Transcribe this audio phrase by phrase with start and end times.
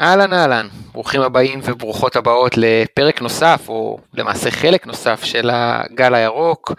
[0.00, 6.72] אהלן אהלן, ברוכים הבאים וברוכות הבאות לפרק נוסף, או למעשה חלק נוסף של הגל הירוק.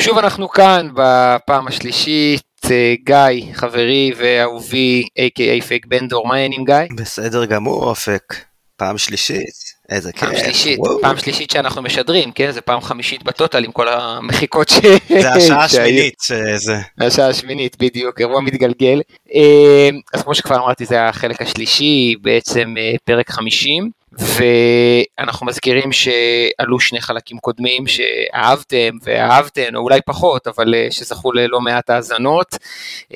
[0.00, 6.96] שוב אנחנו כאן בפעם השלישית, אה, גיא, חברי ואהובי, a.k.a פייק בנדור, מה העניינים גיא?
[6.96, 8.34] בסדר גמור אופק,
[8.76, 9.54] פעם שלישית.
[9.92, 10.28] איזה כיף.
[10.28, 12.50] פעם שלישית, פעם שלישית שאנחנו משדרים, כן?
[12.50, 14.74] זה פעם חמישית בטוטל עם כל המחיקות ש...
[15.08, 16.76] זה השעה השמינית שזה.
[17.00, 19.00] השעה השמינית, בדיוק, אירוע מתגלגל.
[19.34, 24.01] אה, אז כמו שכבר אמרתי, זה החלק השלישי, בעצם אה, פרק 50.
[24.18, 31.60] ואנחנו מזכירים שעלו שני חלקים קודמים שאהבתם ואהבתם, או אולי פחות, אבל אה, שזכו ללא
[31.60, 32.56] מעט האזנות.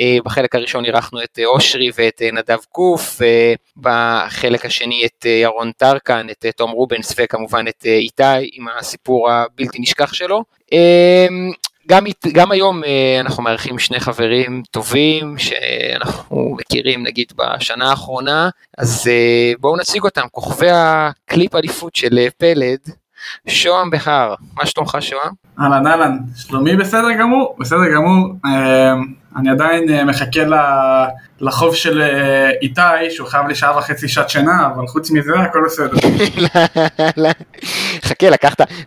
[0.00, 3.20] אה, בחלק הראשון אירחנו את אושרי ואת אה, נדב קוף,
[3.76, 10.12] בחלק השני את ירון טרקן, את תום רובנס וכמובן את איתי עם הסיפור הבלתי נשכח
[10.12, 10.44] שלו.
[11.88, 19.08] גם, גם היום אה, אנחנו מארחים שני חברים טובים שאנחנו מכירים נגיד בשנה האחרונה, אז
[19.08, 22.78] אה, בואו נציג אותם, כוכבי הקליפ אליפות של אה, פלד,
[23.48, 25.32] שוהם בהר, מה שלומך שוהם?
[25.60, 28.34] אהלן אהלן, שלומי בסדר גמור, בסדר גמור,
[29.36, 30.40] אני עדיין מחכה
[31.40, 32.02] לחוב של
[32.62, 36.08] איתי, שהוא חייב לי שעה וחצי שעת שינה, אבל חוץ מזה הכל בסדר.
[38.04, 38.26] חכה,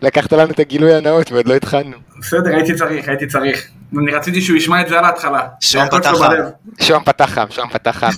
[0.02, 1.96] לקחת לנו את הגילוי הנאות ועוד לא התחלנו.
[2.18, 3.70] בסדר, הייתי צריך, הייתי צריך.
[3.98, 5.40] אני רציתי שהוא ישמע את זה על ההתחלה.
[5.60, 6.32] שוהם פתח חם.
[6.80, 8.10] שוהם פתח חם, שוהם פתח חם.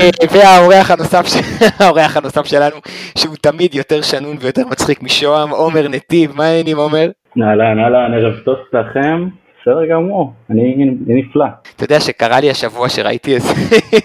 [0.00, 1.26] אה, והאורח הנוסף,
[1.80, 2.76] האורח הנוסף שלנו,
[3.18, 7.10] שהוא תמיד יותר שנון ויותר מצחיק משוהם, עומר נתיב, מה העניינים עומר?
[7.42, 9.43] אהלן, אהלן, ערב טוב לכם.
[9.66, 10.74] בסדר גמור, אני
[11.06, 11.44] נפלא.
[11.76, 13.36] אתה יודע שקרה לי השבוע שראיתי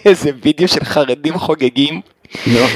[0.05, 2.01] איזה וידאו של חרדים חוגגים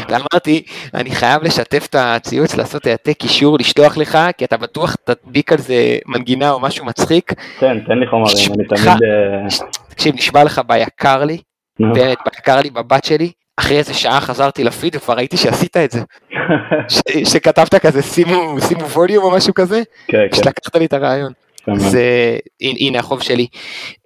[0.09, 5.51] ואמרתי, אני חייב לשתף את הציוץ, לעשות העתק קישור, לשלוח לך, כי אתה בטוח תדביק
[5.51, 7.33] על זה מנגינה או משהו מצחיק.
[7.59, 8.87] כן, תן לי חומרים, אני תמיד...
[8.87, 9.47] אה,
[9.89, 11.37] תקשיב, נשבע לך ביקר לי,
[11.79, 15.99] באמת, ביקר לי בבת שלי, אחרי איזה שעה חזרתי לפיד וכבר ראיתי שעשית את זה.
[17.31, 20.37] שכתבת כזה שימו, שימו ווליום או משהו כזה, כן, כן.
[20.37, 21.31] שלקחת לי את הרעיון.
[21.77, 23.47] זה, הנה החוב שלי.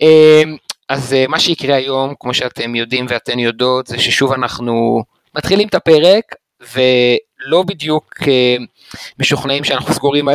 [0.02, 0.56] אמ,
[0.90, 5.04] אז אה, מה שיקרה היום, כמו שאתם יודעים ואתן יודעות, זה ששוב אנחנו
[5.36, 6.36] מתחילים את הפרק,
[6.74, 8.56] ולא בדיוק אה,
[9.20, 10.28] משוכנעים שאנחנו סגורים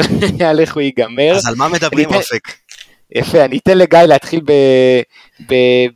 [0.46, 1.32] על איך הוא ייגמר.
[1.32, 2.48] אז על מה מדברים אופק?
[3.14, 4.40] יפה, אני אתן לגיא להתחיל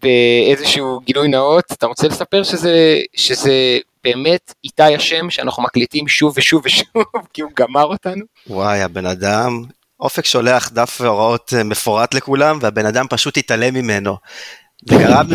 [0.03, 1.65] באיזשהו גילוי נאות.
[1.72, 7.50] אתה רוצה לספר שזה, שזה באמת איתי השם שאנחנו מקליטים שוב ושוב ושוב, כי הוא
[7.56, 8.25] גמר אותנו?
[8.47, 9.62] וואי, הבן אדם,
[10.00, 14.16] אופק שולח דף הוראות אה, מפורט לכולם, והבן אדם פשוט התעלם ממנו.
[14.88, 15.26] זה גרם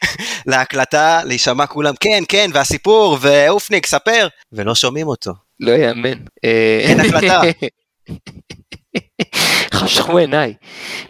[0.46, 5.32] להקלטה להישמע כולם, כן, כן, והסיפור, ואופניק, ספר, ולא שומעים אותו.
[5.60, 6.18] לא יאמן.
[6.82, 7.40] אין הקלטה.
[9.74, 10.54] חשכו עיניי.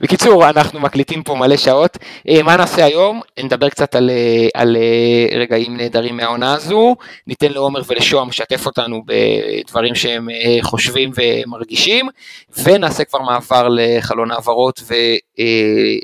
[0.01, 1.99] בקיצור, אנחנו מקליטים פה מלא שעות.
[2.29, 3.21] אה, מה נעשה היום?
[3.39, 6.97] נדבר קצת על, אה, על אה, רגעים נהדרים מהעונה הזו.
[7.27, 10.29] ניתן לעומר ולשוהם לשתף אותנו בדברים שהם
[10.63, 12.09] חושבים ומרגישים,
[12.65, 14.83] ונעשה כבר מעבר לחלון העברות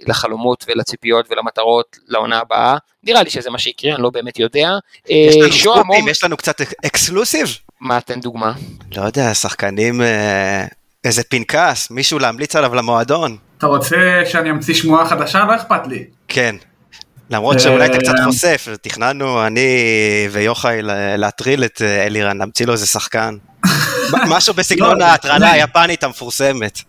[0.06, 2.76] ולחלומות ולציפיות ולמטרות לעונה הבאה.
[3.04, 4.70] נראה לי שזה מה שיקרה, אני לא באמת יודע.
[5.08, 7.58] יש לנו סקופים, יש לנו קצת אקסקלוסיב.
[7.80, 8.52] מה, תן דוגמה.
[8.96, 10.00] לא יודע, שחקנים...
[11.06, 13.36] איזה פנקס, מישהו להמליץ עליו למועדון.
[13.58, 15.44] אתה רוצה שאני אמציא שמועה חדשה?
[15.44, 16.04] לא אכפת לי.
[16.28, 16.56] כן.
[17.30, 19.68] למרות שאולי אתה קצת אה, חושף, תכננו אני
[20.30, 20.78] ויוחאי
[21.16, 23.36] להטריל את אה, אלירן, להמציא לו איזה שחקן.
[24.34, 26.80] משהו בסגנון לא, ההטרלה היפנית המפורסמת.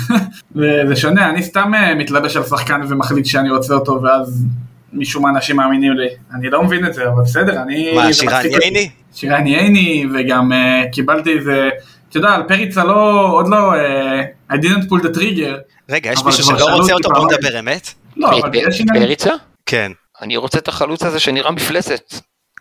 [0.88, 4.44] זה שונה, אני סתם אה, מתלבש על שחקן ומחליט שאני רוצה אותו, ואז
[4.92, 6.08] משום מה אנשים מאמינים לי.
[6.34, 7.94] אני לא מבין את זה, אבל בסדר, אני...
[7.94, 8.90] מה, שירן ייני?
[9.14, 10.52] שירן ייני, וגם
[10.92, 11.68] קיבלתי איזה...
[12.08, 15.54] אתה יודע, על פריצה לא, עוד לא, uh, I didn't pull the trigger.
[15.88, 17.88] רגע, יש מישהו שלא רוצה אותו, בוא נדבר אמת?
[18.16, 19.06] לא, אבל יש עניין.
[19.06, 19.32] פריצה?
[19.66, 19.92] כן.
[20.22, 22.14] אני רוצה את החלוץ הזה שנראה מפלצת.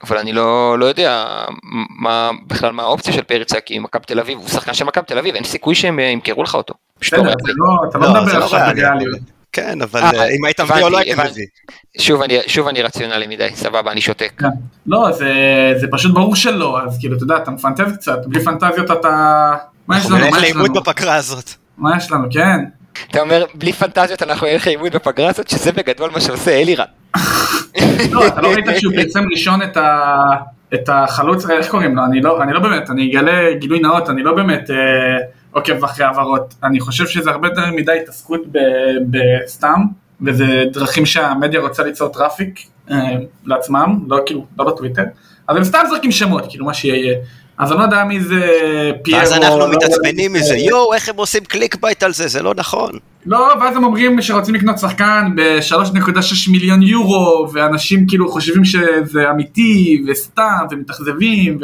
[0.04, 1.26] אבל אני לא, לא יודע
[2.00, 5.18] מה בכלל מה האופציה של פריצה כי מכבי תל אביב הוא שחקן של מכבי תל
[5.18, 6.74] אביב אין סיכוי שהם ימכרו לך אותו.
[7.02, 9.20] בסדר, לא- אתה לא מדבר לא עכשיו בריאליות.
[9.58, 11.46] כן, אבל אה, אה, אם היית מביא או לא היית מביא.
[12.48, 14.32] שוב אני, רציונלי מדי, סבבה, אני שותק.
[14.38, 14.48] כן.
[14.86, 15.34] לא, זה,
[15.80, 19.54] זה פשוט ברור שלא, אז כאילו, אתה יודע, אתה מפנטז קצת, בלי פנטזיות אתה...
[19.88, 20.16] מה יש לנו?
[20.16, 21.50] אנחנו נלך לאיבוד בפגרה הזאת.
[21.78, 22.60] מה יש לנו, כן.
[23.12, 26.86] אתה אומר, בלי פנטזיות אנחנו נלך לאיבוד בפגרה הזאת, שזה בגדול מה שעושה אלירן.
[28.12, 30.16] לא, אתה לא ראית שהוא פרסם ראשון את ה...
[30.74, 32.06] את החלוץ, איך קוראים לו?
[32.06, 34.70] אני לא, אני לא באמת, אני אגלה גילוי נאות, אני לא באמת...
[34.70, 34.76] אה,
[35.58, 36.56] עוקב אחרי העברות.
[36.64, 38.42] אני חושב שזה הרבה יותר מדי התעסקות
[39.10, 39.82] בסתם,
[40.22, 42.60] וזה דרכים שהמדיה רוצה ליצור traffic
[42.92, 42.98] אה,
[43.46, 45.04] לעצמם, לא כאילו, לא בטוויטר,
[45.48, 47.18] אז הם סתם זורקים שמות, כאילו מה שיהיה.
[47.58, 48.42] אז אני לא יודע מי זה
[49.04, 49.20] פיירו.
[49.20, 52.92] ואז אנחנו לא מתעצבנים מזה, יואו, איך הם עושים clickbait על זה, זה לא נכון.
[53.26, 60.04] לא, ואז הם אומרים שרוצים לקנות שחקן ב-3.6 מיליון יורו, ואנשים כאילו חושבים שזה אמיתי,
[60.08, 61.60] וסתם, ומתאכזבים,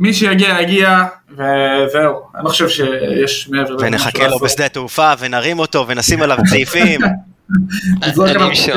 [0.00, 2.20] ומי שיגיע יגיע, וזהו.
[2.34, 3.86] אני לא חושב שיש מעבר לזה.
[3.86, 4.42] ונחכה לו לעשות.
[4.42, 7.00] בשדה התעופה, ונרים אותו, ונשים עליו צעיפים.
[8.02, 8.76] אני אמשוך.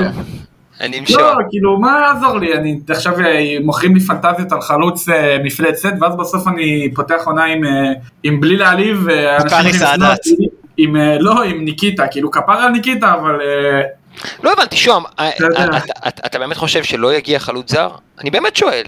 [0.81, 1.17] אני אמשוך.
[1.19, 2.53] לא, כאילו, מה יעזור לי?
[2.53, 7.45] אני עכשיו אה, מוכרים לי פנטזיות על חלוץ אה, מפלצת, ואז בסוף אני פותח עונה
[7.45, 7.93] עם, אה,
[8.23, 9.07] עם בלי להעליב,
[9.49, 9.71] קארי
[10.11, 10.47] אותי,
[10.77, 13.39] עם, לא, עם ניקיטה, כאילו כפרה על ניקיטה, אבל
[14.43, 15.03] לא הבנתי, שוהם,
[16.25, 17.89] אתה באמת חושב שלא יגיע חלוץ זר?
[18.21, 18.83] אני באמת שואל.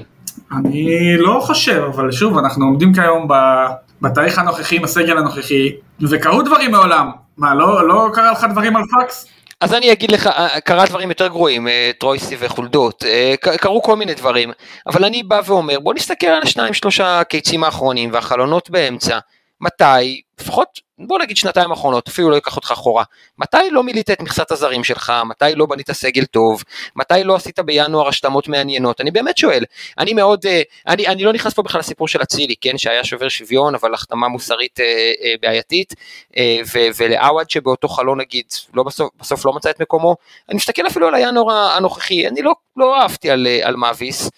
[0.51, 3.67] אני לא חושב, אבל שוב, אנחנו עומדים כיום ב-
[4.01, 5.71] בתאריך הנוכחי, עם הסגל הנוכחי,
[6.01, 7.11] וקרו דברים מעולם.
[7.37, 9.27] מה, לא, לא קרה לך דברים על פקס?
[9.61, 13.95] אז אני אגיד לך, אה, קרה דברים יותר גרועים, אה, טרויסי וחולדות, אה, קרו כל
[13.95, 14.51] מיני דברים,
[14.87, 19.19] אבל אני בא ואומר, בוא נסתכל על השניים שלושה קיצים האחרונים והחלונות באמצע,
[19.61, 23.03] מתי, לפחות בוא נגיד שנתיים האחרונות, אפילו לא אקח אותך אחורה,
[23.37, 26.63] מתי לא מילאת את מכסת הזרים שלך, מתי לא בנית סגל טוב,
[26.95, 29.63] מתי לא עשית בינואר השלמות מעניינות, אני באמת שואל,
[29.97, 33.29] אני מאוד, אה, אני, אני לא נכנס פה בכלל לסיפור של אצילי, כן, שהיה שובר
[33.29, 34.85] שוויון, אבל החתמה מוסרית אה,
[35.23, 35.93] אה, בעייתית,
[36.37, 36.57] אה,
[36.97, 40.15] ולעווד שבאותו חלון נגיד, לא בסוף, בסוף לא מצא את מקומו,
[40.49, 44.29] אני מסתכל אפילו על הינואר הנוכחי, אני לא, לא אהבתי על, אה, על מאביס,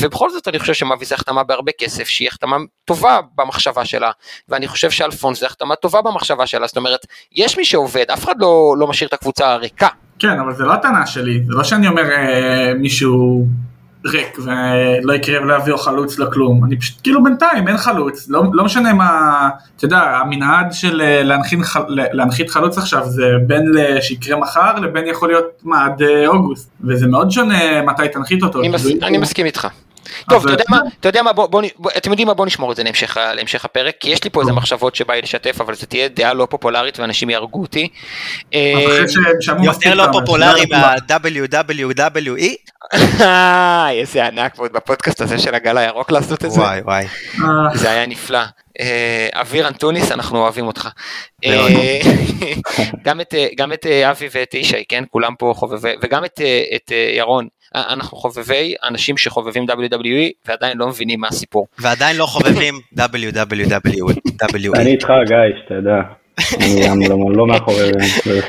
[0.00, 4.10] ובכל זאת אני חושב שמאביס זה החתמה בהרבה כסף, שהיא החתמה טובה במחשבה שלה,
[4.48, 8.34] ואני חושב שאלפונס זה החתמה טובה במחשבה שלה, זאת אומרת, יש מי שעובד, אף אחד
[8.38, 9.88] לא, לא משאיר את הקבוצה הריקה.
[10.18, 13.46] כן, אבל זה לא הטענה שלי, זה לא שאני אומר אה, מישהו
[14.06, 18.64] ריק ולא יקרה ולא יביאו חלוץ לכלום, אני פשוט כאילו בינתיים אין חלוץ, לא, לא
[18.64, 24.36] משנה מה, אתה יודע, המנעד של אה, להנחית, חל- להנחית חלוץ עכשיו זה בין שיקרה
[24.36, 28.60] מחר לבין יכול להיות מה עד אה, אוגוסט, וזה מאוד שונה מתי תנחית אותו.
[28.60, 29.68] אני, מס, כאילו, אני מסכים איתך.
[30.28, 32.70] טוב, אתה יודע מה, אתה יודע מה, בוא, בוא, בוא, אתם יודעים מה, בוא נשמור
[32.72, 35.74] את זה להמשך, להמשך הפרק, כי יש לי פה איזה מחשבות שבא לי לשתף, אבל
[35.74, 37.88] זה תהיה דעה לא פופולרית ואנשים יהרגו אותי.
[38.54, 38.72] אה,
[39.64, 42.54] יותר לא פופולרי שלא מה-WWWE?
[42.94, 46.60] אה, איזה ענק ועוד בפודקאסט הזה של הגל הירוק לעשות את זה.
[46.60, 47.04] וואי וואי.
[47.04, 48.38] אה, זה היה נפלא.
[48.80, 50.88] אה, אביר אנטוניס, אנחנו אוהבים אותך.
[51.44, 51.98] אה,
[53.04, 55.04] גם את, אה, גם את אה, אבי ואת ישי, כן?
[55.10, 57.48] כולם פה חובבי, וגם את, אה, את אה, ירון.
[57.76, 61.66] אה, אנחנו חובבי אנשים שחובבים WWE ועדיין לא מבינים מה הסיפור.
[61.78, 64.14] ועדיין לא חובבים WWWE.
[64.74, 66.25] אני איתך גיא, שאתה יודע.
[66.60, 68.40] אני גם לא- לא מאחורי זה.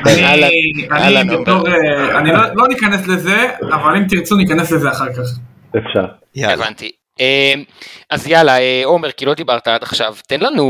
[2.18, 5.39] אני, אה, לא, לא ניכנס לזה, אבל אם תרצו ניכנס לזה אחר כך.
[5.78, 6.06] אפשר.
[6.54, 6.92] הבנתי.
[7.22, 7.54] אה,
[8.10, 10.66] אז יאללה, אה, עומר, כי לא דיברת עד עכשיו, תן לנו,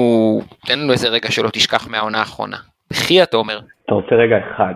[0.68, 2.58] תן לנו איזה רגע שלא תשכח מהעונה האחרונה.
[2.92, 3.60] בחייאת עומר.
[3.86, 4.74] אתה רוצה רגע אחד.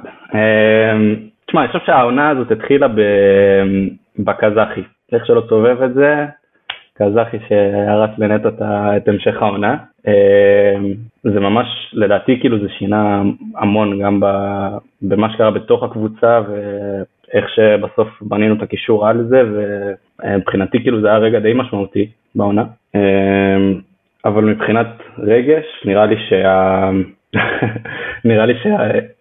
[1.48, 3.88] תשמע, אני חושב שהעונה הזאת התחילה ב-
[4.20, 4.82] בקזחי.
[5.14, 6.16] איך שלא תסובב את זה,
[6.98, 8.10] קזחי שהרס
[8.62, 9.76] ה- את המשך העונה.
[10.08, 10.94] אמ,
[11.24, 13.22] זה ממש, לדעתי, כאילו זה שינה
[13.56, 14.20] המון גם
[15.02, 19.44] במה שקרה בתוך הקבוצה ואיך שבסוף בנינו את הקישור על זה,
[20.24, 22.64] ומבחינתי כאילו זה היה רגע די משמעותי בעונה.
[22.96, 23.80] אמ,
[24.26, 24.88] אבל מבחינת
[25.20, 26.90] רגש, נראה לי שה...
[28.26, 28.78] נראה לי, שה...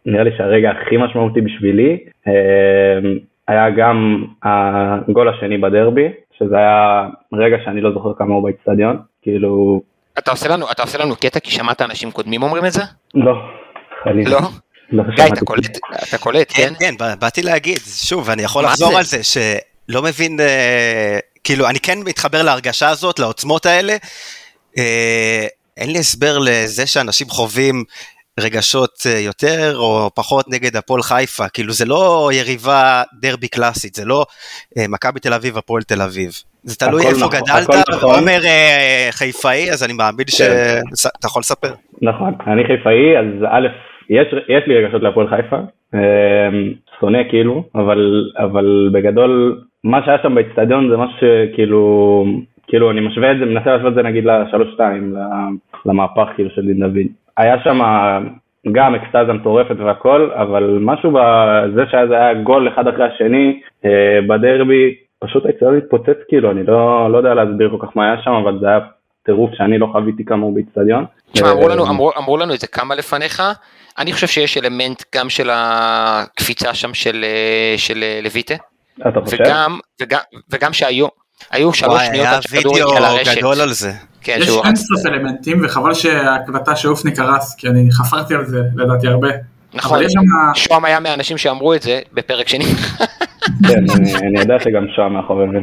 [0.07, 3.19] נראה לי שהרגע הכי משמעותי בשבילי אמ,
[3.49, 9.81] היה גם הגול השני בדרבי, שזה היה רגע שאני לא זוכר כמה הוא באצטדיון, כאילו,
[10.19, 12.83] אתה עושה לנו, אתה עושה לנו קטע כי שמעת אנשים קודמים אומרים את זה?
[13.15, 13.33] לא,
[14.05, 14.31] חלילה.
[14.31, 14.41] לא?
[14.93, 15.25] לא גיא.
[15.25, 15.79] אתה קולט,
[16.09, 16.75] אתה קולט, כן, כן?
[16.79, 18.99] כן, בא- באתי להגיד, שוב, אני יכול לחזור זה?
[18.99, 23.97] על זה, שלא מבין, אה, כאילו, אני כן מתחבר להרגשה הזאת, לעוצמות האלה.
[24.79, 27.85] אה, אין לי הסבר לזה שאנשים חווים
[28.41, 34.05] רגשות אה, יותר או פחות נגד הפועל חיפה, כאילו זה לא יריבה דרבי קלאסית, זה
[34.05, 34.27] לא
[34.79, 36.43] מכבי תל אביב, הפועל תל אביב.
[36.63, 38.15] זה תלוי איפה נכון, גדלת, נכון.
[38.15, 41.73] עומר אה, חיפאי, אז אני מאמין שאתה יכול לספר.
[42.03, 43.67] נכון, אני חיפאי, אז א',
[44.11, 45.57] יש, יש לי רגשות להפועל חיפה,
[45.95, 52.25] אמ, שונא כאילו, אבל, אבל בגדול, מה שהיה שם באצטדיון זה משהו שכאילו,
[52.67, 55.15] כאילו אני משווה את זה, מנסה להשוות את זה נגיד לשלוש שתיים,
[55.87, 57.07] למהפך כאילו של דין דוד.
[57.37, 57.81] היה שם
[58.73, 64.95] גם אקסטזה מטורפת והכל, אבל משהו בזה שזה היה גול אחד אחרי השני אה, בדרבי,
[65.25, 68.59] פשוט האצטדיון התפוצץ כאילו, אני לא, לא יודע להסביר כל כך מה היה שם, אבל
[68.61, 68.79] זה היה
[69.27, 71.05] טירוף שאני לא חוויתי כמוהו באצטדיון.
[71.33, 73.43] תשמע, אמרו לנו, אה, אמרו, אמרו לנו את זה כמה לפניך,
[73.99, 78.55] אני חושב שיש אלמנט גם של הקפיצה שם של, אה, של אה, לויטה,
[79.09, 79.37] אתה חושב?
[79.41, 81.07] וגם, וגם, וגם שהיו,
[81.51, 83.39] היו שלוש שניות היה עד שהכדור וידאו הגיע לרשת.
[83.39, 83.93] גדול על זה.
[84.21, 84.79] כן, יש שהוא אין רץ.
[84.79, 89.29] סוף אלמנטים, וחבל שההקלטה של אופני קרס, כי אני חפרתי על זה, לדעתי הרבה.
[89.75, 89.99] נכון.
[90.55, 92.65] שוהם היה מהאנשים שאמרו את זה בפרק שני.
[93.69, 93.85] כן,
[94.23, 95.59] אני, יודע שגם מאחורי זה.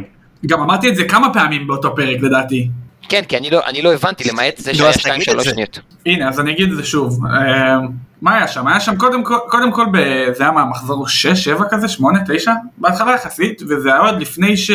[0.46, 2.68] גם אמרתי את זה כמה פעמים באותו פרק לדעתי.
[3.08, 5.42] כן, כי אני לא, אני לא הבנתי, למעט זה נו, שהיה אז תגיד את 2-3
[5.42, 5.50] זה.
[5.50, 5.80] שניות.
[6.06, 7.20] הנה, אז אני אגיד את זה שוב.
[7.26, 7.76] אה,
[8.22, 8.66] מה היה שם?
[8.66, 12.18] היה שם קודם כל, קודם כל ב- זה היה מה, מחזור 6, 7 כזה, 8,
[12.26, 12.52] 9?
[12.78, 14.70] בהתחלה יחסית, וזה היה עוד לפני ש...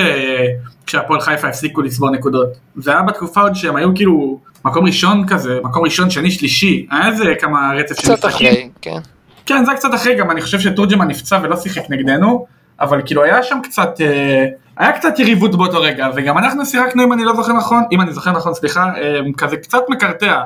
[0.85, 2.47] כשהפועל חיפה הפסיקו לצבור נקודות.
[2.75, 6.87] זה היה בתקופה עוד שהם היו כאילו מקום ראשון כזה, מקום ראשון, שני, שלישי.
[6.91, 8.97] היה איזה כמה רצף של קצת אחרי, כן.
[9.45, 12.45] כן, זה היה קצת אחרי, גם אני חושב שתורג'מן נפצע ולא שיחק נגדנו,
[12.79, 14.45] אבל כאילו היה שם קצת, אה,
[14.77, 18.13] היה קצת יריבות באותו רגע, וגם אנחנו שיחקנו, אם אני לא זוכר נכון, אם אני
[18.13, 20.41] זוכר נכון, סליחה, אה, כזה קצת מקרטע.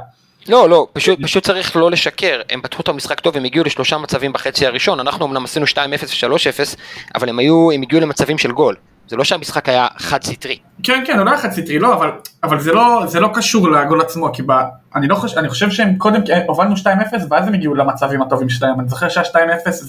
[0.50, 3.98] לא, לא, פשוט, פשוט צריך לא לשקר, הם פתחו את המשחק טוב, הם הגיעו לשלושה
[3.98, 6.78] מצבים בחצי הראשון, אנחנו אמנם עשינו 2-0 ו-3-0,
[7.16, 8.76] אבל הם היו, הם הגיעו למצבים של גול.
[9.08, 10.58] זה לא שהמשחק היה חד סטרי.
[10.84, 12.12] כן, כן, הוא לא היה חד סטרי, לא, אבל,
[12.44, 14.52] אבל זה, לא, זה לא קשור לגול עצמו, כי ב,
[14.96, 16.86] אני, לא חושב, אני חושב שהם קודם אה, הובלנו 2-0,
[17.30, 19.36] ואז הם הגיעו למצבים הטובים שלהם, אני זוכר שהיה 2-0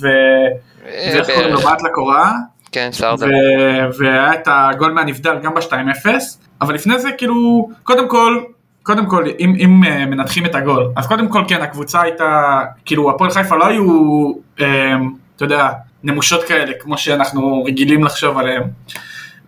[0.01, 0.09] ו...
[0.85, 2.33] ואיך קוראים לו, בעט לקורה,
[2.73, 3.31] כן, סרדל.
[3.99, 6.07] והיה את הגול מהנבדל גם ב-2-0,
[6.61, 8.43] אבל לפני זה כאילו, קודם כל,
[8.83, 13.11] קודם כל, אם, אם אה, מנתחים את הגול, אז קודם כל כן, הקבוצה הייתה, כאילו
[13.11, 14.95] הפועל חיפה לא היו, אה,
[15.37, 15.69] אתה יודע,
[16.03, 18.63] נמושות כאלה, כמו שאנחנו רגילים לחשוב עליהם.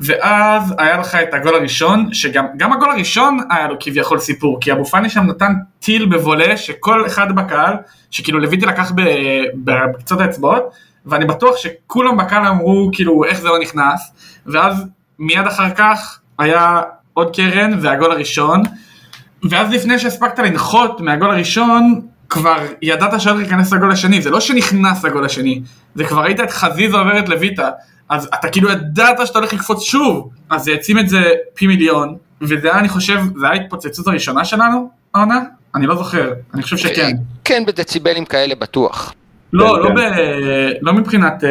[0.01, 4.73] ואז היה לך את הגול הראשון, שגם גם הגול הראשון היה לו כביכול סיפור, כי
[4.73, 7.75] אבו פאני שם נתן טיל בבולה, שכל אחד בקהל,
[8.11, 8.93] שכאילו לויטי לקח
[9.55, 10.71] בקצות האצבעות,
[11.07, 14.13] ואני בטוח שכולם בקהל אמרו כאילו איך זה לא נכנס,
[14.47, 14.87] ואז
[15.19, 16.83] מיד אחר כך היה
[17.15, 18.63] עוד קרן והגול הראשון,
[19.51, 25.05] ואז לפני שהספקת לנחות מהגול הראשון, כבר ידעת שהולך להיכנס לגול השני, זה לא שנכנס
[25.05, 25.61] לגול השני,
[25.95, 27.71] זה כבר ראית את חזיזה עוברת לויטה,
[28.09, 31.23] אז אתה כאילו ידעת שאתה הולך לקפוץ שוב, אז זה העצים את זה
[31.55, 35.41] פי מיליון, וזה היה אני חושב, זה היה ההתפוצצות הראשונה שלנו, העונה?
[35.75, 37.11] אני לא זוכר, אני חושב שכן.
[37.45, 39.15] כן, בדציבלים כאלה בטוח.
[39.53, 40.11] לא, כן, לא, כן.
[40.11, 40.73] ב...
[40.81, 41.45] לא מבחינת...
[41.45, 41.51] אה,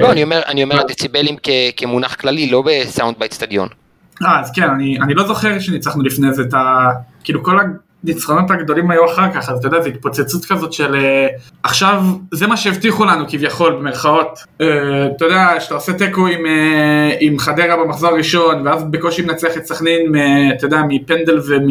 [0.00, 3.68] לא, אני אומר, אני אומר דציבלים כ- כמונח כללי, לא בסאונד באצטדיון.
[4.22, 6.88] אה, אז כן, אני, אני לא זוכר שניצחנו לפני זה את ה...
[7.24, 7.60] כאילו כל
[8.06, 10.94] הניצחונות הגדולים היו אחר כך, אז אתה יודע, זו התפוצצות כזאת של...
[10.94, 11.26] אה,
[11.62, 12.02] עכשיו,
[12.34, 14.38] זה מה שהבטיחו לנו כביכול, במרכאות.
[14.60, 14.66] אה,
[15.16, 19.66] אתה יודע, שאתה עושה תיקו עם, אה, עם חדרה במחזור הראשון, ואז בקושי מנצח את
[19.66, 20.12] סכנין,
[20.56, 21.66] אתה יודע, מפנדל ומ...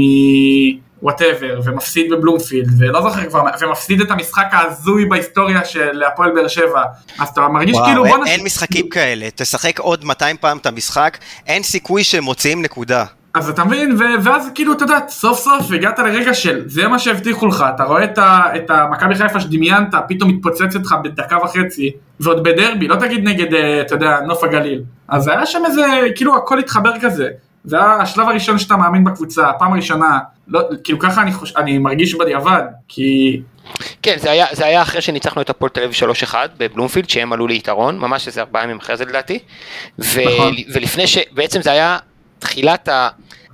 [1.02, 6.84] whatever, ומפסיד בבלומפילד, ולא זוכר כבר, ומפסיד את המשחק ההזוי בהיסטוריה של הפועל באר שבע.
[7.20, 8.30] אז אתה מרגיש כאילו וואו, בוא אין, נס...
[8.30, 13.06] אין משחקים כאלה, תשחק עוד 200 פעם את המשחק, אין סיכוי שהם מוציאים נקודה.
[13.36, 17.48] אז אתה מבין, ואז כאילו, אתה יודע, סוף סוף הגעת לרגע של זה מה שהבטיחו
[17.48, 22.44] לך, אתה רואה את, ה- את המכבי חיפה שדמיינת, פתאום מתפוצצת לך בדקה וחצי, ועוד
[22.44, 24.82] בדרבי, לא תגיד נגד, אה, אתה יודע, נוף הגליל.
[25.08, 27.30] אז היה שם איזה, כאילו הכל התחבר כזה.
[27.64, 31.54] זה היה השלב הראשון שאתה מאמין בקבוצה, הפעם הראשונה, לא, כאילו ככה אני, חוש...
[31.58, 33.42] אני מרגיש בדיעבד, כי
[34.02, 37.48] כן, זה היה, זה היה אחרי שניצחנו את הפועל תל אביב 3-1 בבלומפילד, שהם עלו
[37.48, 39.40] ליתרון, ממש איזה ארבעה ימים אחרי זה לדעתי.
[40.00, 40.56] ו- נכון.
[40.74, 41.18] ולפני ש...
[41.32, 41.98] בעצם זה היה
[42.40, 43.10] תחילת ה...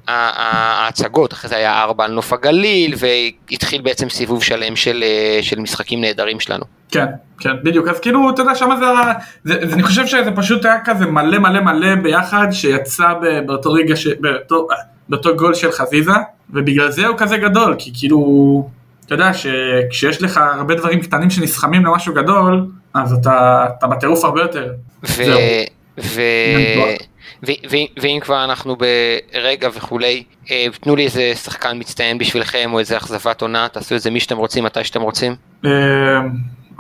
[0.08, 5.60] ההצגות, אחרי זה היה ארבע על נוף הגליל, והתחיל בעצם סיבוב שלם של, אה, של
[5.60, 6.66] משחקים נהדרים שלנו.
[6.92, 7.06] כן,
[7.40, 8.86] כן, בדיוק, אז כאילו, אתה יודע, שמה זה,
[9.44, 13.14] זה, זה, אני חושב שזה פשוט היה כזה מלא מלא מלא ביחד, שיצא
[13.46, 14.68] באותו רגע, ש, באותו,
[15.10, 16.12] באותו גול של חזיזה,
[16.50, 18.70] ובגלל זה הוא כזה גדול, כי כאילו,
[19.06, 24.42] אתה יודע, שכשיש לך הרבה דברים קטנים שנסכמים למשהו גדול, אז אתה, אתה בטירוף הרבה
[24.42, 24.74] יותר.
[25.04, 25.08] ו...
[25.08, 25.40] זהו.
[26.00, 26.22] ו...
[28.02, 33.42] ואם כבר אנחנו ברגע וכולי, אה, תנו לי איזה שחקן מצטיין בשבילכם או איזה אכזבת
[33.42, 35.36] עונה, תעשו את זה מי שאתם רוצים, מתי שאתם רוצים.
[35.66, 35.72] אה,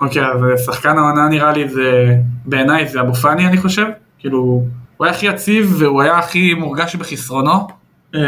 [0.01, 2.15] אוקיי, אז שחקן העונה נראה לי זה,
[2.46, 3.86] בעיניי זה אבו פאני אני חושב,
[4.20, 4.63] כאילו,
[4.98, 7.67] הוא היה הכי יציב והוא היה הכי מורגש בחסרונו.
[8.15, 8.22] אה,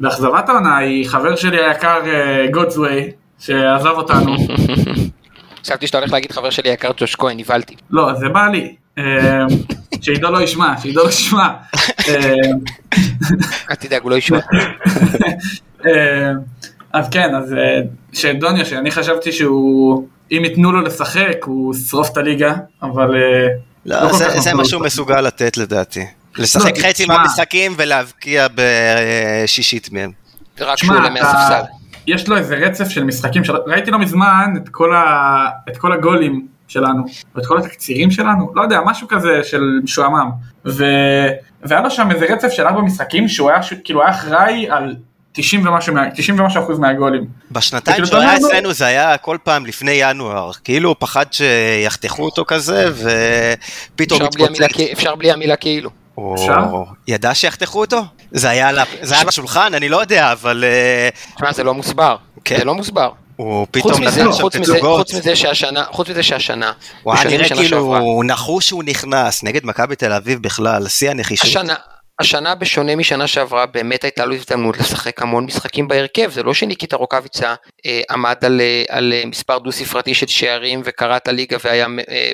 [0.00, 2.00] ואכזבת העונה היא חבר שלי היקר
[2.52, 4.36] גודסווי, שעזב אותנו.
[5.64, 7.74] חשבתי שאתה הולך להגיד חבר שלי היקר ג'וש כהן, נבהלתי.
[7.90, 8.74] לא, זה בא לי.
[9.00, 9.46] אה,
[10.00, 11.48] שעידו לא ישמע, שעידו לא ישמע.
[12.08, 12.34] אה,
[13.70, 14.38] אל תדאג, הוא לא ישמע.
[15.86, 16.32] אה,
[16.92, 17.80] אז כן, אז אה,
[18.12, 23.14] שדוניו, שאני חשבתי שהוא, אם ייתנו לו לשחק, הוא ישרוף את הליגה, אבל...
[23.14, 23.48] אה,
[23.86, 24.54] לא, כל זה.
[24.54, 26.06] מה שהוא מסוגל לתת לדעתי.
[26.38, 27.06] לשחק לא, חצי.
[27.06, 30.10] מהמשחקים ולהבקיע בשישית מהם.
[30.60, 31.62] רק שהוא עולה מהספסל.
[32.06, 33.42] יש לו איזה רצף של משחקים.
[33.66, 35.46] ראיתי לא מזמן את כל, ה...
[35.68, 37.02] את כל הגולים שלנו,
[37.34, 40.30] ואת כל התקצירים שלנו, לא יודע, משהו כזה של משועמם.
[40.66, 40.84] ו...
[41.62, 43.72] והיה לו שם איזה רצף של ארבע משחקים שהוא היה, ש...
[43.84, 44.96] כאילו היה אחראי על
[45.32, 47.24] 90 ומשהו, מה- 90 ומשהו אחוז מהגולים.
[47.52, 52.22] בשנתיים שהוא היה אומר, אצלנו זה היה כל פעם לפני ינואר, כאילו הוא פחד שיחתכו
[52.24, 52.86] אותו כזה,
[53.94, 54.88] ופתאום אפשר בלי המילה מתפוצץ.
[54.92, 55.90] אפשר בלי המילה כאילו.
[56.18, 56.86] או-?
[57.08, 58.00] ידע שיחתכו אותו?
[58.30, 59.74] זה היה על ה- זה היה בשולחן?
[59.74, 62.16] אני לא יודע, אבל אה, תשמע, זה לא מוסבר.
[62.44, 62.58] כן.
[62.58, 63.10] זה לא מוסבר.
[63.40, 64.98] הוא פתאום נתן שם תצוגות.
[64.98, 67.98] חוץ מזה שהשנה, חוץ מזה שהשנה, הוא היה נראה כאילו.
[67.98, 71.44] הוא נחוש שהוא נכנס, נגד מכבי תל אביב בכלל, שיא הנחישות.
[71.44, 71.74] השנה,
[72.20, 76.96] השנה בשונה משנה שעברה באמת הייתה לו הזדמנות לשחק המון משחקים בהרכב, זה לא שניקיטה
[76.96, 77.54] רוקאביצה
[77.86, 81.86] אה, עמד על, אה, על אה, מספר דו ספרתי של שערים וקרא את הליגה והיה
[82.08, 82.30] אה,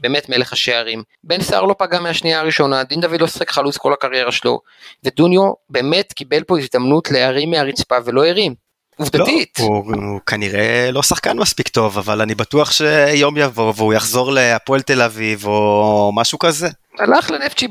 [0.00, 1.02] באמת מלך השערים.
[1.24, 4.60] בן סער לא פגע מהשנייה הראשונה, דין דוד לא שחק חלוץ כל הקריירה שלו,
[5.04, 8.61] ודוניו באמת קיבל פה הזדמנות להרים מהרצפה ולא הרים.
[8.96, 9.58] עובדתית.
[9.58, 14.32] לא, הוא, הוא כנראה לא שחקן מספיק טוב, אבל אני בטוח שיום יבוא והוא יחזור
[14.32, 16.68] להפועל תל אביב או משהו כזה.
[16.98, 17.68] הלך לנפצ'י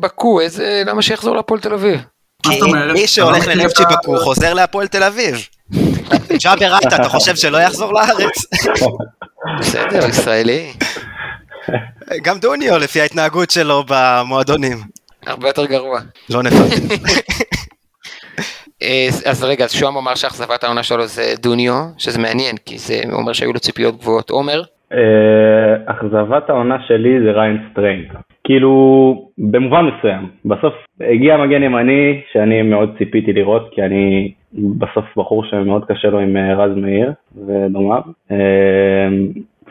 [0.00, 2.00] בקו, איזה, למה שיחזור להפועל תל אביב?
[2.42, 2.60] כי
[2.92, 5.46] מי שהולך לנפצ'י בקו חוזר להפועל תל אביב.
[6.42, 8.44] ג'אבר עטה, אתה חושב שלא יחזור לארץ?
[9.60, 10.72] בסדר, ישראלי.
[12.22, 14.82] גם דוניו, לפי ההתנהגות שלו במועדונים.
[15.26, 16.00] הרבה יותר גרוע.
[16.30, 16.72] לא נפרט.
[18.82, 22.94] אה, אז רגע, אז שוהם אמר שאכזבת העונה שלו זה דוניו, שזה מעניין, כי זה
[23.12, 24.30] אומר שהיו לו ציפיות גבוהות.
[24.30, 24.62] עומר?
[24.92, 28.04] אה, אכזבת העונה שלי זה ריין סטריין.
[28.44, 28.72] כאילו,
[29.38, 30.28] במובן מסוים.
[30.44, 36.18] בסוף הגיע מגן ימני שאני מאוד ציפיתי לראות, כי אני בסוף בחור שמאוד קשה לו
[36.18, 37.12] עם אה, רז מאיר
[37.46, 38.02] ודומיו.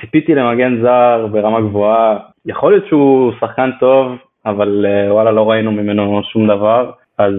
[0.02, 4.12] ציפיתי למגן זר ברמה גבוהה, יכול להיות שהוא שחקן טוב,
[4.46, 6.92] אבל וואלה לא ראינו ממנו שום דבר.
[7.20, 7.34] אז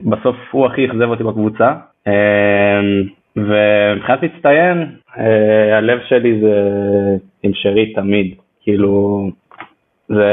[0.00, 1.72] בסוף הוא הכי אכזב אותי בקבוצה.
[2.06, 2.12] אמ,
[3.36, 6.54] ומבחינת מצטיין, אה, הלב שלי זה
[7.42, 9.30] עם שרי תמיד, כאילו,
[10.08, 10.24] זה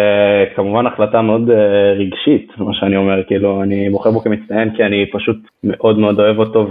[0.55, 5.05] כמובן החלטה מאוד אה, רגשית, מה שאני אומר, כאילו, אני בוחר בו כמצטיין כי אני
[5.11, 6.67] פשוט מאוד מאוד אוהב אותו,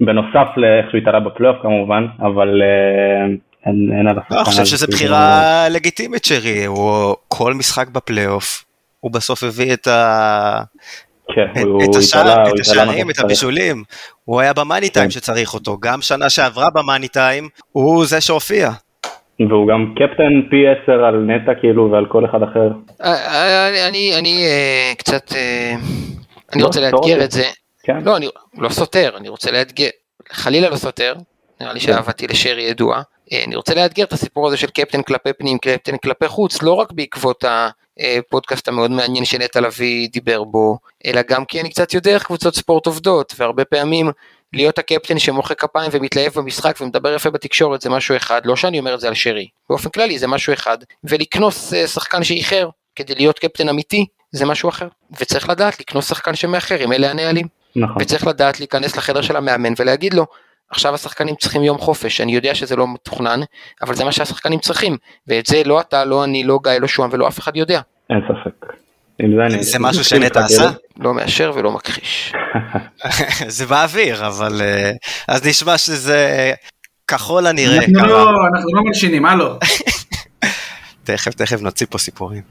[0.00, 3.26] ובנוסף לאיך שהוא התעלה בפלייאוף כמובן, אבל אה,
[3.66, 4.34] אין, אין על השחקן.
[4.34, 8.64] אני חושב שזו בחירה לגיטימית שרי, הוא כל משחק בפלייאוף,
[9.00, 10.62] הוא בסוף הביא את, ה...
[11.34, 13.82] כן, את השער, את השערים, את הבישולים,
[14.24, 15.10] הוא היה במאני טיים כן.
[15.10, 18.70] שצריך אותו, גם שנה שעברה במאני טיים, הוא זה שהופיע.
[19.48, 22.70] והוא גם קפטן פי 10 על נטע כאילו ועל כל אחד אחר.
[23.02, 25.32] אה, אה, אני, אני אה, קצת,
[26.52, 27.44] אני לא, רוצה לאתגר את זה.
[27.82, 27.98] כן.
[28.04, 28.26] לא, אני
[28.58, 29.88] לא סותר, אני רוצה לאתגר,
[30.30, 31.14] חלילה לא סותר,
[31.60, 31.80] נראה לי.
[31.80, 33.02] שאהבתי לשרי ידועה.
[33.46, 36.92] אני רוצה לאתגר את הסיפור הזה של קפטן כלפי פנים, קפטן כלפי חוץ, לא רק
[36.92, 37.44] בעקבות
[38.00, 42.54] הפודקאסט המאוד מעניין שנטע לביא דיבר בו, אלא גם כי אני קצת יודע איך קבוצות
[42.54, 44.10] ספורט עובדות, והרבה פעמים
[44.52, 48.94] להיות הקפטן שמוחא כפיים ומתלהב במשחק ומדבר יפה בתקשורת זה משהו אחד, לא שאני אומר
[48.94, 53.38] את זה על שרי, באופן כללי זה משהו אחד, ולקנוס אה, שחקן שאיחר כדי להיות
[53.38, 54.88] קפטן אמיתי זה משהו אחר,
[55.20, 57.46] וצריך לדעת לקנוס שחקן שמאחר, אם אלה הנהלים.
[57.76, 58.02] נכון.
[58.02, 60.26] וצריך לדעת להיכנס לחדר של המאמן ולהגיד לו,
[60.70, 63.40] עכשיו השחקנים צריכים יום חופש, אני יודע שזה לא מתוכנן,
[63.82, 67.10] אבל זה מה שהשחקנים צריכים, ואת זה לא אתה, לא אני, לא גיא, לא שוהם
[67.12, 67.80] ולא אף אחד יודע.
[68.10, 68.66] אין ספק.
[69.48, 70.70] זה, זה משהו שנטע עשה?
[70.98, 72.32] לא מאשר ולא מכחיש.
[73.58, 74.92] זה באוויר, אבל אה,
[75.28, 76.52] אז נשמע שזה
[77.08, 78.06] ככל הנראה אנחנו.
[78.06, 79.58] לא, אנחנו לא מלשינים, הלו.
[81.04, 82.42] תכף, תכף נוציא פה סיפורים.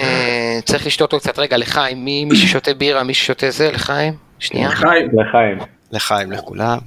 [0.00, 4.14] אה, צריך לשתות עוד קצת, רגע, לחיים, מי ששותה בירה, מי ששותה זה, לחיים?
[4.38, 4.68] שנייה.
[4.68, 5.08] לחיים.
[5.12, 5.73] לחיים.
[5.94, 6.78] לחיים, לכולם.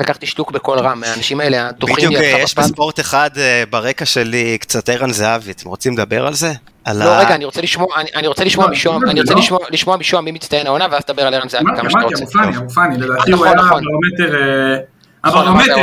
[0.00, 4.58] לקחתי שטוק בקול רם, האנשים האלה הדוחים לי בדיוק, יש בספורט אחד אה, ברקע שלי
[4.58, 6.52] קצת ערן זהבי, אתם רוצים לדבר על זה?
[6.94, 9.34] לא, רגע, אני רוצה לשמוע, אני רוצה לשמוע משוהם, אני רוצה
[9.70, 12.24] לשמוע משוהם מי מצטיין העונה, ואז תדבר על ערן זהבי כמה שאתה רוצה.
[12.34, 14.36] אמרתי, פאני, לדעתי הוא היה ברומטר,
[15.24, 15.74] הברומטר.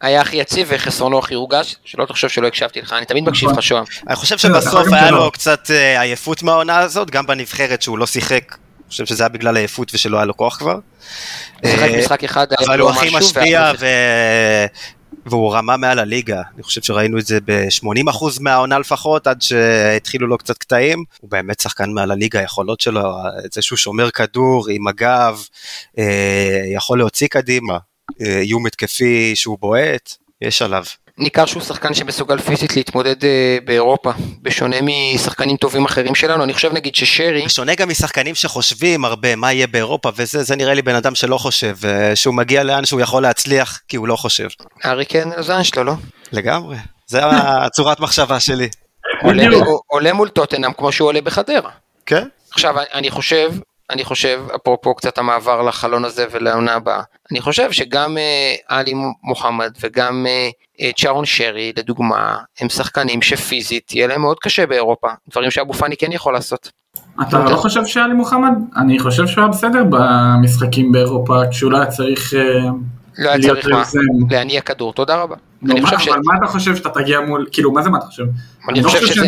[0.00, 3.62] היה הכי יציב וחסרונו הכי הורגש, שלא תחשוב שלא הקשבתי לך, אני תמיד מקשיב לך
[3.62, 3.84] שוהם.
[4.08, 8.42] אני חושב שבסוף היה לו קצת אה, עייפות מהעונה הזאת, גם בנבחרת שהוא לא שיחק
[8.44, 10.78] אני חושב שזה היה בגלל העייפות ושלא היה לו כוח כבר.
[11.64, 13.72] אה, אבל הוא הכי משפיע
[15.26, 20.38] והוא רמה מעל הליגה, אני חושב שראינו את זה ב-80% מהעונה לפחות, עד שהתחילו לו
[20.38, 23.16] קצת קטעים, הוא באמת שחקן מעל הליגה, היכולות שלו,
[23.52, 25.42] זה שהוא שומר כדור עם הגב,
[25.98, 27.78] אה, יכול להוציא קדימה,
[28.20, 30.84] אה, איום התקפי שהוא בועט, יש עליו.
[31.18, 33.26] ניכר שהוא שחקן שמסוגל פיזית להתמודד uh,
[33.64, 37.44] באירופה, בשונה משחקנים טובים אחרים שלנו, אני חושב נגיד ששרי...
[37.44, 41.38] בשונה גם משחקנים שחושבים הרבה מה יהיה באירופה, וזה זה נראה לי בן אדם שלא
[41.38, 44.48] חושב, uh, שהוא מגיע לאן שהוא יכול להצליח, כי הוא לא חושב.
[44.84, 45.94] ארי קן הזן שלו, לא?
[46.32, 48.68] לגמרי, זה הצורת מחשבה שלי.
[49.22, 49.44] עולה,
[49.86, 51.70] עולה מול טוטנאם כמו שהוא עולה בחדרה.
[52.06, 52.28] כן.
[52.50, 53.52] עכשיו, אני חושב,
[53.90, 59.72] אני חושב, אפרופו קצת המעבר לחלון הזה ולעונה הבאה, אני חושב שגם אה, עלי מוחמד
[59.80, 60.48] וגם אה,
[60.80, 65.96] אה, צ'ארון שרי לדוגמה, הם שחקנים שפיזית יהיה להם מאוד קשה באירופה, דברים שאבו פאני
[65.96, 66.70] כן יכול לעשות.
[67.22, 68.52] אתה לא חושב שעלי מוחמד?
[68.76, 72.34] אני חושב שהוא היה בסדר במשחקים באירופה, כשהוא לא היה צריך...
[73.18, 73.82] לא היה צריך מה?
[74.30, 75.36] להניע כדור, תודה רבה.
[75.70, 76.08] אני חושב ש...
[76.08, 78.24] אבל מה אתה חושב שאתה תגיע מול, כאילו מה זה מה אתה חושב?
[78.68, 79.26] אני חושב שזה,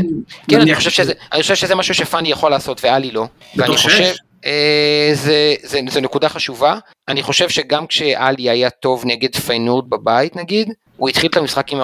[0.48, 3.26] כן אני חושב שזה משהו שפאני יכול לעשות ואלי לא.
[3.56, 4.12] ואני חושב,
[5.14, 6.78] זה, זה, זה נקודה חשובה,
[7.08, 11.78] אני חושב שגם כשאלי היה טוב נגד פיינורד בבית נגיד, הוא התחיל את המשחק עם
[11.80, 11.82] 4-5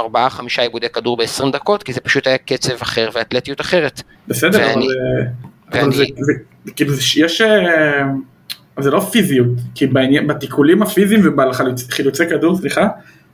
[0.59, 4.03] עיבודי כדור ב-20 דקות, כי זה פשוט היה קצב אחר ואתלטיות אחרת.
[4.29, 4.87] בסדר, ואני,
[5.73, 5.81] אבל...
[5.81, 6.33] אבל זה, זה,
[6.77, 8.05] כאילו יש, אה,
[8.79, 12.89] זה לא פיזיות, כי בעניין, בתיקולים הפיזיים ובחילוצי כדור, סליחה,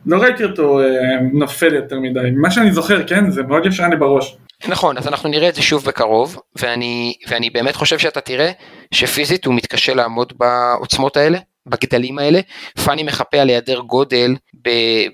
[0.07, 0.87] לא ראיתי אותו אה,
[1.33, 4.37] נופל יותר מדי, מה שאני זוכר, כן, זה מאוד ישן לי בראש.
[4.67, 8.51] נכון, אז אנחנו נראה את זה שוב בקרוב, ואני, ואני באמת חושב שאתה תראה
[8.91, 12.41] שפיזית הוא מתקשה לעמוד בעוצמות האלה, בגדלים האלה.
[12.85, 14.37] פאני מחפה על היעדר גודל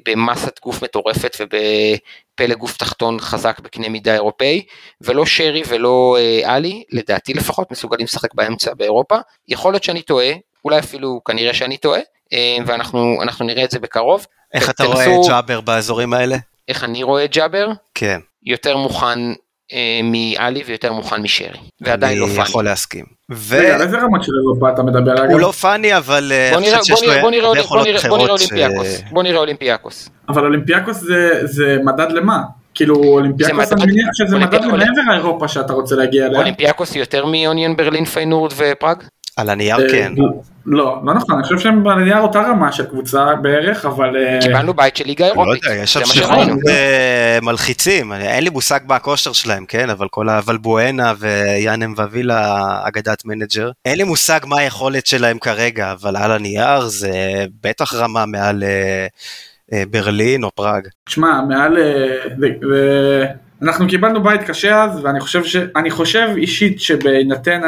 [0.07, 4.63] במסת גוף מטורפת ובפלג גוף תחתון חזק בקנה מידה אירופאי,
[5.01, 9.17] ולא שרי ולא אה, עלי, לדעתי לפחות, מסוגלים לשחק באמצע באירופה.
[9.49, 10.33] יכול להיות שאני טועה,
[10.65, 12.01] אולי אפילו כנראה שאני טועה,
[12.33, 14.27] אה, ואנחנו נראה את זה בקרוב.
[14.55, 16.37] איך אתה רואה את ג'אבר באזורים האלה?
[16.69, 17.69] איך אני רואה את ג'אבר?
[17.95, 18.21] כן.
[18.43, 19.19] יותר מוכן
[19.73, 22.39] אה, מעלי ויותר מוכן משרי, ועדיין לא פאני.
[22.39, 23.05] אני יכול להסכים.
[23.33, 23.57] ו...
[23.59, 25.23] רגע, על איזה רמות של אירופה אתה מדבר?
[25.31, 26.51] הוא לא פאני, אבל אה,
[27.41, 28.31] לו הרבה יכולות אחרות.
[29.11, 30.09] בוא נראה אולימפיאקוס.
[30.29, 30.97] אבל אולימפיאקוס
[31.45, 32.43] זה מדד למה?
[32.75, 36.39] כאילו אולימפיאקוס אני מניח שזה מדד למעבר האירופה שאתה רוצה להגיע אליה.
[36.39, 39.03] אולימפיאקוס יותר מאוניון ברלין פיינורד ופראג?
[39.37, 40.13] על הנייר אה, כן.
[40.67, 44.17] לא, לא נכון, אני חושב שהם בנייר אותה רמה של קבוצה בערך, אבל...
[44.17, 45.65] אה, קיבלנו בית של ליגה אירופית.
[45.65, 49.91] לא יודע, יש שם שמות אה, מלחיצים, אין לי מושג מה הכושר שלהם, כן?
[49.91, 56.17] אבל כל הוולבואנה ויאן ם'ווילה, אגדת מנג'ר, אין לי מושג מה היכולת שלהם כרגע, אבל
[56.17, 58.65] על הנייר זה בטח רמה מעל
[59.91, 60.89] ברלין או פראג.
[61.07, 61.79] תשמע, מעל...
[63.65, 65.57] אנחנו קיבלנו בית קשה אז, ואני חושב, ש...
[65.91, 67.61] חושב אישית שבהינתן.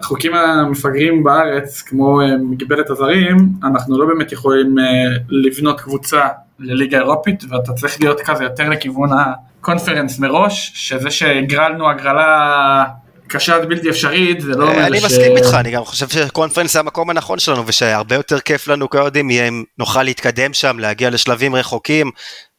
[0.00, 4.84] החוקים המפגרים בארץ, כמו אה, מגבלת הזרים, אנחנו לא באמת יכולים אה,
[5.28, 6.28] לבנות קבוצה
[6.58, 12.84] לליגה אירופית, ואתה צריך להיות כזה יותר לכיוון הקונפרנס מראש, שזה שהגרלנו הגרלה
[13.28, 14.86] קשה עד בלתי אפשרית, זה לא אומר ש...
[14.86, 18.90] אני מסכים איתך, אני גם חושב שקונפרנס זה המקום הנכון שלנו, ושהרבה יותר כיף לנו
[18.90, 22.10] כאוהדים יהיה אם נוכל להתקדם שם, להגיע לשלבים רחוקים,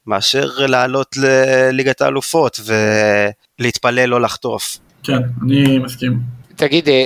[0.09, 4.77] מאשר לעלות לליגת האלופות ולהתפלל לא לחטוף.
[5.03, 6.13] כן, אני מסכים.
[6.55, 7.05] תגיד, אה,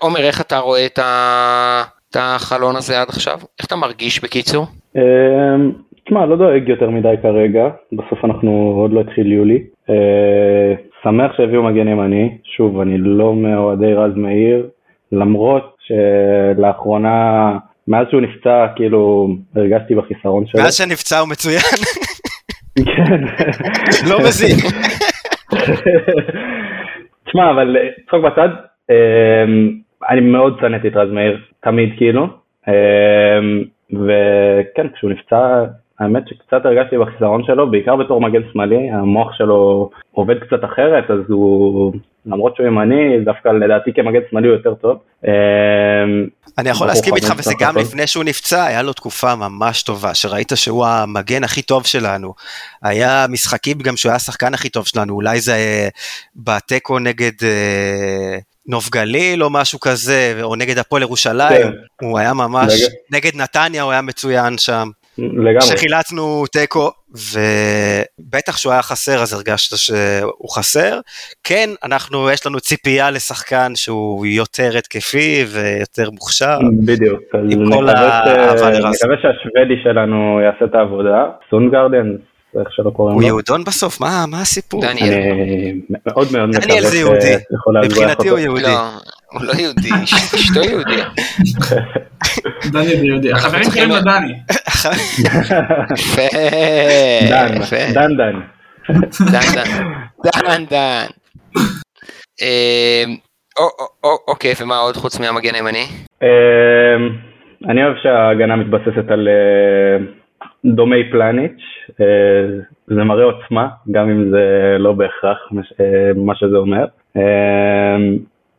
[0.00, 1.82] עומר, איך אתה רואה את, ה...
[2.10, 3.38] את החלון הזה עד עכשיו?
[3.58, 4.66] איך אתה מרגיש בקיצור?
[4.96, 5.02] אמ,
[6.04, 9.58] תשמע, לא דואג יותר מדי כרגע, בסוף אנחנו עוד לא התחיל יולי.
[9.90, 14.66] אה, שמח שהביאו מגן ימני, שוב, אני לא מאוהדי רז מאיר,
[15.12, 20.62] למרות שלאחרונה, מאז שהוא נפצע, כאילו, הרגשתי בחיסרון שלו.
[20.62, 21.60] מאז שנפצע הוא מצוין.
[22.78, 23.20] כן.
[24.10, 24.56] לא מזין.
[27.24, 28.48] תשמע, אבל צחוק בצד,
[28.90, 29.70] אמ,
[30.10, 32.26] אני מאוד שנאתי את רז מאיר, תמיד כאילו,
[32.68, 35.64] אמ, וכן, כשהוא נפצע,
[36.00, 41.30] האמת שקצת הרגשתי בחיסרון שלו, בעיקר בתור מגן שמאלי, המוח שלו עובד קצת אחרת, אז
[41.30, 41.92] הוא,
[42.26, 44.98] למרות שהוא ימני, דווקא לדעתי כמגן שמאלי הוא יותר טוב.
[45.24, 45.30] אמ,
[46.58, 50.52] אני יכול להסכים איתך, וזה גם לפני שהוא נפצע, היה לו תקופה ממש טובה, שראית
[50.54, 52.34] שהוא המגן הכי טוב שלנו.
[52.82, 55.88] היה משחקים גם שהוא היה השחקן הכי טוב שלנו, אולי זה אה,
[56.36, 57.32] בתיקו נגד...
[57.42, 62.06] אה, נוף גליל או משהו כזה, או נגד הפועל ירושלים, כן.
[62.06, 62.72] הוא היה ממש.
[63.10, 64.90] נגד נתניה הוא היה מצוין שם.
[65.18, 65.60] לגמרי.
[65.60, 71.00] כשחילצנו תיקו, ובטח שהוא היה חסר אז הרגשת שהוא חסר.
[71.44, 76.58] כן, אנחנו, יש לנו ציפייה לשחקן שהוא יותר התקפי ויותר מוכשר.
[76.86, 77.40] בדיוק, אז
[78.62, 81.24] נקווה שהשוודי שלנו יעשה את העבודה.
[81.50, 82.16] סונגרדן
[82.60, 83.22] איך שלא קוראים לו.
[83.22, 84.00] הוא יהודון בסוף?
[84.00, 84.82] מה, מה הסיפור?
[84.82, 85.12] דניאל.
[85.12, 87.34] אני מאוד מאוד מקווה דניאל זה יהודי.
[87.84, 88.62] מבחינתי הוא יהודי.
[88.62, 88.78] לא,
[89.32, 89.90] הוא לא יהודי,
[90.34, 91.00] אשתו יהודי.
[92.72, 93.32] דני זה יהודי.
[93.32, 94.34] החברים קוראים לו דני.
[97.30, 97.58] דן,
[97.94, 98.40] דן דן.
[99.32, 99.54] דן
[100.24, 100.64] דן.
[100.70, 101.06] דן.
[102.42, 103.16] אמ,
[104.28, 105.84] אוקיי, ומה עוד חוץ מהמגן הימני?
[106.22, 106.28] אמ,
[107.68, 110.04] אני אוהב שההגנה מתבססת על אה,
[110.64, 111.62] דומי פלניץ',
[112.00, 112.46] אה,
[112.86, 115.38] זה מראה עוצמה, גם אם זה לא בהכרח
[115.80, 116.84] אה, מה שזה אומר.
[117.16, 117.96] אה,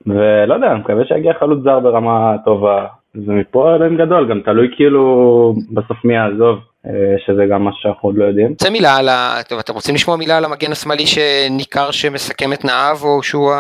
[0.08, 2.86] ולא יודע, אני מקווה שיגיע חלוץ זר ברמה טובה,
[3.28, 6.60] ומפה אלוהים גדול, גם תלוי כאילו בסוף מי יעזוב,
[7.26, 8.50] שזה גם מה שאנחנו עוד לא יודעים.
[8.52, 9.40] רוצה מילה על ה...
[9.50, 13.54] טוב, אתם רוצים לשמוע מילה על המגן השמאלי שניכר שמסכם את נאיו, או שהוא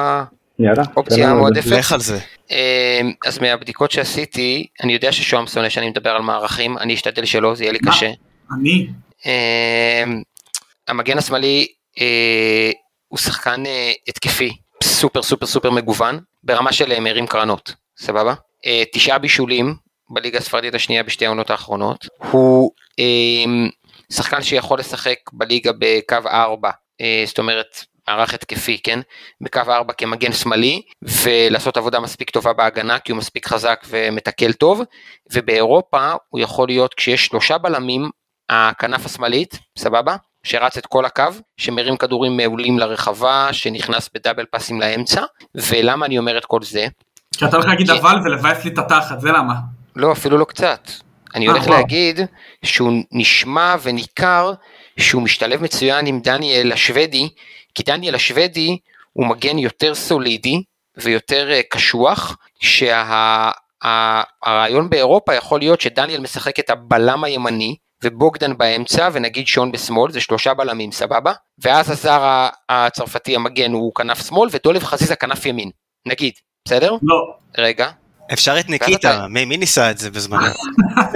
[0.59, 1.71] האופציה המועדפת?
[1.71, 2.17] לך על זה.
[3.25, 7.63] אז מהבדיקות שעשיתי, אני יודע ששוהם שונא שאני מדבר על מערכים, אני אשתדל שלא, זה
[7.63, 8.09] יהיה לי קשה.
[8.59, 8.87] אני?
[9.25, 10.21] אמ,
[10.87, 11.67] המגן השמאלי
[12.01, 12.71] אה,
[13.07, 14.51] הוא שחקן אה, התקפי
[14.83, 18.33] סופר סופר סופר מגוון ברמה של אה, מרים קרנות, סבבה?
[18.93, 19.75] תשעה בישולים
[20.09, 22.07] בליגה הספרדית השנייה בשתי העונות האחרונות.
[22.31, 23.69] הוא אמ,
[24.13, 26.69] שחקן שיכול לשחק בליגה בקו 4,
[27.25, 28.99] זאת אומרת מערך התקפי, כן?
[29.41, 34.81] בקו 4 כמגן שמאלי, ולעשות עבודה מספיק טובה בהגנה, כי הוא מספיק חזק ומתקל טוב,
[35.33, 38.09] ובאירופה הוא יכול להיות כשיש שלושה בלמים
[38.49, 40.15] הכנף השמאלית, סבבה?
[40.43, 41.23] שרץ את כל הקו,
[41.57, 45.21] שמרים כדורים מעולים לרחבה, שנכנס בדאבל פאסים לאמצע,
[45.55, 46.87] ולמה אני אומר את כל זה?
[47.35, 47.89] כי אתה הולך להגיד.
[47.89, 49.53] אבל ולבאס לי את התחת, זה למה.
[49.95, 50.89] לא, אפילו לא קצת.
[51.35, 51.67] אני אה, הולך.
[51.67, 52.19] להגיד
[52.65, 54.53] שהוא נשמע וניכר
[54.99, 57.29] שהוא משתלב מצוין עם דניאל השוודי,
[57.75, 58.77] כי דניאל השוודי
[59.13, 60.63] הוא מגן יותר סולידי
[60.97, 63.99] ויותר אה, קשוח, שהרעיון
[64.89, 70.53] באירופה יכול להיות שדניאל משחק את הבלם הימני, ובוגדן באמצע ונגיד שון בשמאל זה שלושה
[70.53, 75.69] בלמים סבבה ואז הזר הצרפתי המגן הוא כנף שמאל ודולב חזיזה כנף ימין
[76.05, 76.33] נגיד
[76.67, 77.33] בסדר לא.
[77.57, 77.89] רגע
[78.33, 80.45] אפשר את ניקיטה, מי מי ניסה את זה בזמנו?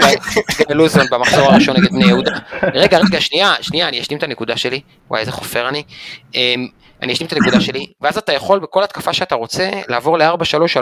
[0.70, 2.32] לוזון במחזור הראשון נגד בני יהודה.
[2.74, 4.82] רגע, רגע, שנייה, שנייה, אני אשלים את הנקודה שלי.
[5.10, 5.84] וואי, איזה חופר אני.
[6.36, 6.68] אמ,
[7.02, 10.80] אני אשלים את הנקודה שלי, ואז אתה יכול בכל התקפה שאתה רוצה לעבור ל-4-3-3,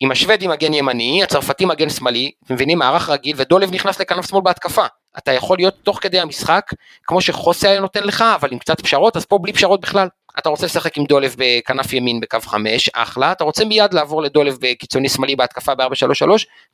[0.00, 4.86] עם השוודי מגן ימני, הצרפתי מגן שמאלי, מבינים, מערך רגיל, ודולב נכנס לכנף שמאל בהתקפה.
[5.18, 6.64] אתה יכול להיות תוך כדי המשחק,
[7.04, 10.08] כמו שחוסי היה נותן לך, אבל עם קצת פשרות, אז פה בלי פשרות בכלל.
[10.38, 14.56] אתה רוצה לשחק עם דולב בכנף ימין בקו 5, אחלה, אתה רוצה מיד לעבור לדולב
[14.60, 16.26] בקיצוני שמאלי בהתקפה ב-4-3-3,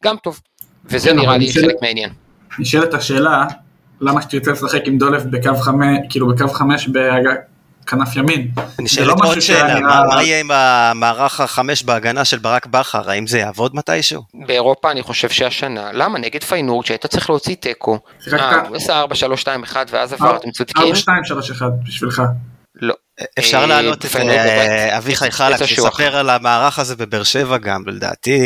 [0.05, 0.40] גם טוב.
[0.85, 2.11] וזה כן, נראה לי בשביל- חלק מהעניין.
[2.59, 3.44] נשאלת השאלה,
[4.00, 8.48] למה שתרצה לשחק עם דולף בקו חמש, כאילו בקו חמש בכנף ימין?
[8.81, 13.11] נשאלת לא עוד משהו שאלה, מה מה יהיה עם המערך החמש בהגנה של ברק בכר,
[13.11, 14.22] האם זה יעבוד מתישהו?
[14.46, 16.18] באירופה אני חושב שהשנה, למה?
[16.18, 17.98] נגד פיינורד שהיית צריך להוציא תיקו.
[18.24, 20.83] שיחקת אה, הוא עשה 4, 3, 2, 1 ואז עבר, אתם צודקים?
[20.83, 22.22] 4, 2, 3, 1 בשבילך.
[23.20, 23.27] לא.
[23.38, 24.98] אפשר אה, להעלות את אה.
[24.98, 25.64] אביחי חלק.
[25.64, 28.38] שיספר על המערך הזה בבאר שבע גם, לדעתי,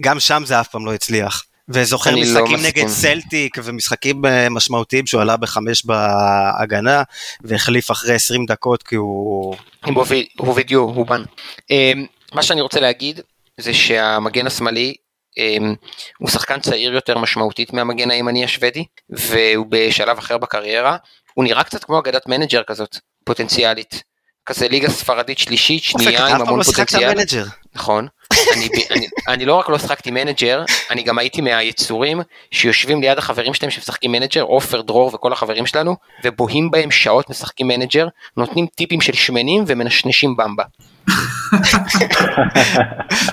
[0.00, 1.44] גם שם זה אף פעם לא הצליח.
[1.68, 2.66] וזוכר לא משחקים מסכים.
[2.66, 7.02] נגד סלטיק ומשחקים אה, משמעותיים שהוא עלה בחמש בהגנה
[7.40, 9.56] והחליף אחרי 20 דקות כי הוא...
[9.86, 11.22] עם הובי- הובידיו, הובן.
[11.70, 13.20] אמ, מה שאני רוצה להגיד
[13.60, 14.94] זה שהמגן השמאלי
[15.38, 15.74] אמ,
[16.18, 20.96] הוא שחקן צעיר יותר משמעותית מהמגן הימני השוודי והוא בשלב אחר בקריירה.
[21.34, 24.02] הוא נראה קצת כמו אגדת מנג'ר כזאת, פוטנציאלית.
[24.46, 27.14] כזה ליגה ספרדית שלישית, שנייה עם אף פעם המון לא שיחקת פוטנציאל.
[27.14, 27.44] מנג'ר.
[27.74, 28.08] נכון.
[28.54, 33.54] אני, אני, אני לא רק לא שחקתי מנג'ר, אני גם הייתי מהיצורים שיושבים ליד החברים
[33.54, 39.00] שלהם שמשחקים מנג'ר, עופר, דרור וכל החברים שלנו, ובוהים בהם שעות משחקים מנג'ר, נותנים טיפים
[39.00, 40.64] של שמנים ומנשנשים במבה.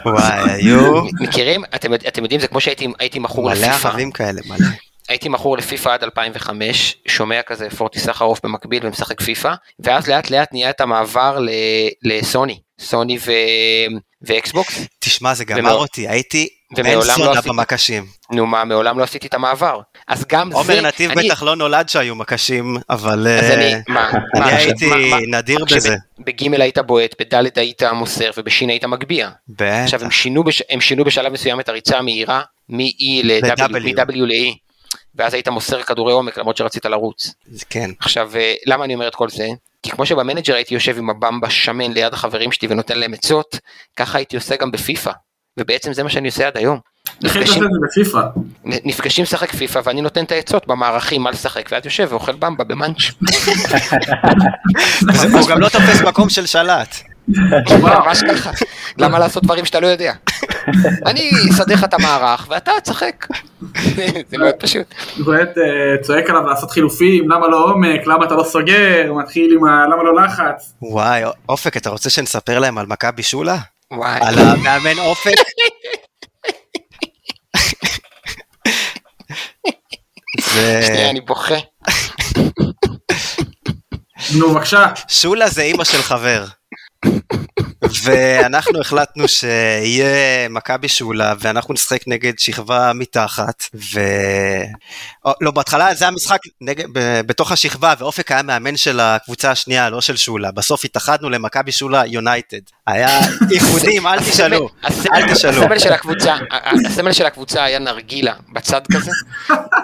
[0.06, 1.64] וואי, היו מכירים?
[1.76, 3.88] אתם, אתם יודעים, זה כמו שהייתי הייתי מכור מלא לפיפא.
[3.88, 4.68] ערבים כאלה, מלא.
[5.10, 10.50] הייתי מכור לפיפא עד 2005, שומע כזה פורטי סחרוף במקביל ומשחק פיפא, ואז לאט לאט
[10.54, 11.50] נהיה את המעבר ל-
[12.04, 13.32] לסוני, סוני ו...
[14.22, 14.80] ואקסבוקס.
[15.00, 18.06] תשמע, זה גמר ומעולם- אותי, הייתי ומעולם לא עשיתי- במקשים.
[18.32, 19.80] נו מה, מעולם לא עשיתי את המעבר.
[20.08, 20.58] אז גם זה...
[20.58, 24.46] עומר נתיב אני- בטח לא נולד שהיו מקשים, אבל אז אה, אני, מה, אני מה,
[24.48, 25.96] הייתי מה- נדיר בזה.
[26.20, 29.30] בגימל היית בועט, בדלת היית מוסר ובשין היית מגביה.
[29.60, 30.06] עכשיו בטח.
[30.06, 30.64] הם שינו, בש...
[30.70, 32.84] הם שינו בשלב מסוים את הריצה המהירה מ-E
[33.24, 33.72] ל-W,
[34.16, 34.56] ל-E,
[35.20, 37.34] ואז היית מוסר כדורי עומק למרות שרצית לרוץ.
[37.52, 37.90] זה כן.
[38.00, 39.48] עכשיו, אה, למה אני אומר את כל זה?
[39.84, 43.60] כי כמו שבמנג'ר הייתי יושב עם הבמבה שמן ליד החברים שלי ונותן להם עצות,
[43.98, 45.12] ככה הייתי עושה גם בפיפא.
[45.60, 46.80] ובעצם זה מה שאני עושה עד היום.
[47.24, 47.64] נפגשים-
[48.66, 52.98] נפגשים לשחק פיפא ואני נותן את העצות במערכים מה לשחק ואת יושב ואוכל במבה במאנץ'.
[55.34, 56.96] הוא גם לא תופס מקום של שלט.
[57.82, 58.52] ממש ככה.
[58.98, 60.14] למה לעשות דברים שאתה לא יודע?
[61.06, 63.28] אני אסדר לך את המערך ואתה תשחק.
[64.30, 64.86] זה מאוד פשוט.
[65.26, 69.66] באמת אה, צועק עליו לעשות חילופים, למה לא עומק, למה אתה לא סוגר, מתחיל עם
[69.66, 69.86] ה...
[69.86, 70.74] למה לא לחץ.
[70.82, 73.58] וואי, אופק, אתה רוצה שנספר להם על מכבי שולה?
[73.94, 74.20] וואי.
[74.22, 75.32] על המאמן אופק?
[80.82, 81.56] שנייה אני בוכה.
[84.38, 84.86] נו בבקשה.
[85.08, 86.46] שולה זה אימא של חבר.
[88.04, 94.00] ואנחנו החלטנו שיהיה מכבי שולה ואנחנו נשחק נגד שכבה מתחת ו...
[95.26, 99.52] או, לא בהתחלה זה היה משחק נגד, ב, בתוך השכבה ואופק היה מאמן של הקבוצה
[99.52, 102.58] השנייה לא של שולה בסוף התאחדנו למכבי שולה יונייטד.
[102.88, 103.20] היה
[103.52, 104.70] איחודים אל תשאלו.
[105.14, 105.64] אל תשאלו.
[105.64, 106.36] הסמל של הקבוצה,
[106.86, 108.34] הסמל של הקבוצה היה נרגילה.
[108.54, 109.12] בצד כזה.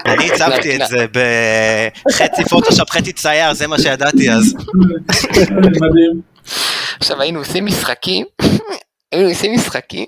[0.05, 4.55] אני הצבתי את זה בחצי פוטושופ חצי צייר זה מה שידעתי אז.
[5.59, 6.34] מדהים.
[6.99, 8.25] עכשיו היינו עושים משחקים,
[9.11, 10.05] היינו עושים משחקים.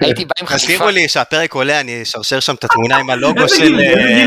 [0.00, 0.66] הייתי בא עם חליפה.
[0.66, 4.26] תזכירו לי שהפרק עולה אני אשרשר שם את התמונה עם הלוגו של אה,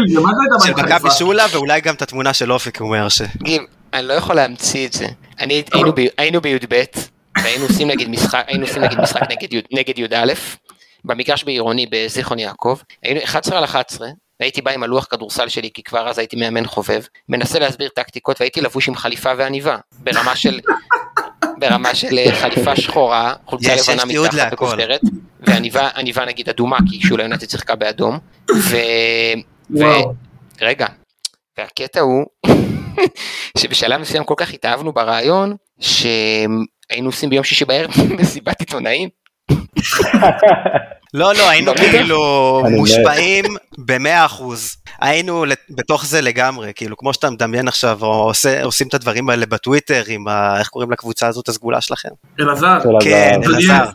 [0.78, 1.10] מכבי?
[1.18, 3.22] שולה ואולי גם את התמונה של אופק הוא אומר ש...
[3.44, 5.08] גיל, אני לא יכול להמציא את זה.
[5.40, 5.64] אני,
[6.18, 6.84] היינו, בי"ב,
[7.38, 9.22] והיינו עושים נגיד משחק, היינו עושים נגיד משחק
[9.72, 10.34] נגד י"א,
[11.06, 14.08] במגרש בעירוני בזיכרון יעקב, היינו 11 על 11,
[14.44, 18.42] והייתי בא עם הלוח כדורסל שלי, כי כבר אז הייתי מאמן חובב, מנסה להסביר טקטיקות,
[18.42, 20.60] והייתי לבוש עם חליפה ועניבה, ברמה של,
[21.60, 24.56] ברמה של אה, חליפה שחורה, חולצה לבנה מתחת להכל.
[24.56, 25.02] בכופתרת,
[25.40, 28.20] ועניבה עניבה נגיד אדומה, כי שולה יונתן שיחקה באדום,
[28.56, 28.78] ו...
[29.80, 29.84] ו...
[30.62, 30.88] רגע,
[31.58, 32.26] והקטע הוא
[33.58, 39.10] שבשלב מסוים כל כך התאהבנו ברעיון שהיינו עושים ביום שישי בערב מסיבת עיתונאים.
[41.14, 41.76] לא, לא, היינו.
[41.76, 42.64] כאילו.
[42.70, 43.46] מושפעים
[43.78, 44.76] במאה אחוז.
[45.02, 49.30] היינו לת- בתוך זה לגמרי, כאילו, כמו שאתה מדמיין עכשיו, או עושה- עושים את הדברים
[49.30, 50.60] האלה בטוויטר עם ה...
[50.60, 52.10] איך קוראים לקבוצה הזאת הסגולה שלכם?
[52.40, 53.40] אלעזר, כן.
[53.46, 53.86] אלעזר.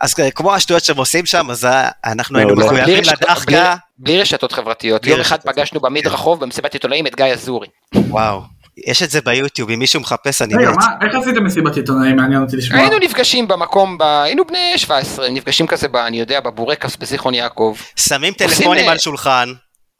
[0.00, 1.68] אז כמו השטויות שהם עושים שם, אז
[2.04, 3.74] אנחנו היינו מחויבים לדחקה.
[3.98, 5.06] בלי- רשתות חברתיות.
[5.06, 5.38] יום אחד.
[5.42, 7.68] פגשנו במדרחוב במסיבת עיתונאים את גיא אזורי.
[7.94, 8.40] וואו,
[8.86, 10.70] יש את זה ביוטיוב, אם מישהו מחפש אני רגע,
[11.02, 12.16] איך עשיתם מסיבת עיתונאים?
[12.16, 12.80] מעניין אותי לשמוע.
[12.80, 17.76] היינו נפגשים במקום, ב- היינו בני 17, נפגשים כזה, ב- אני יודע, בבורקס בזיכרון יעקב.
[17.96, 19.48] שמים טלפונים אה, על שולחן,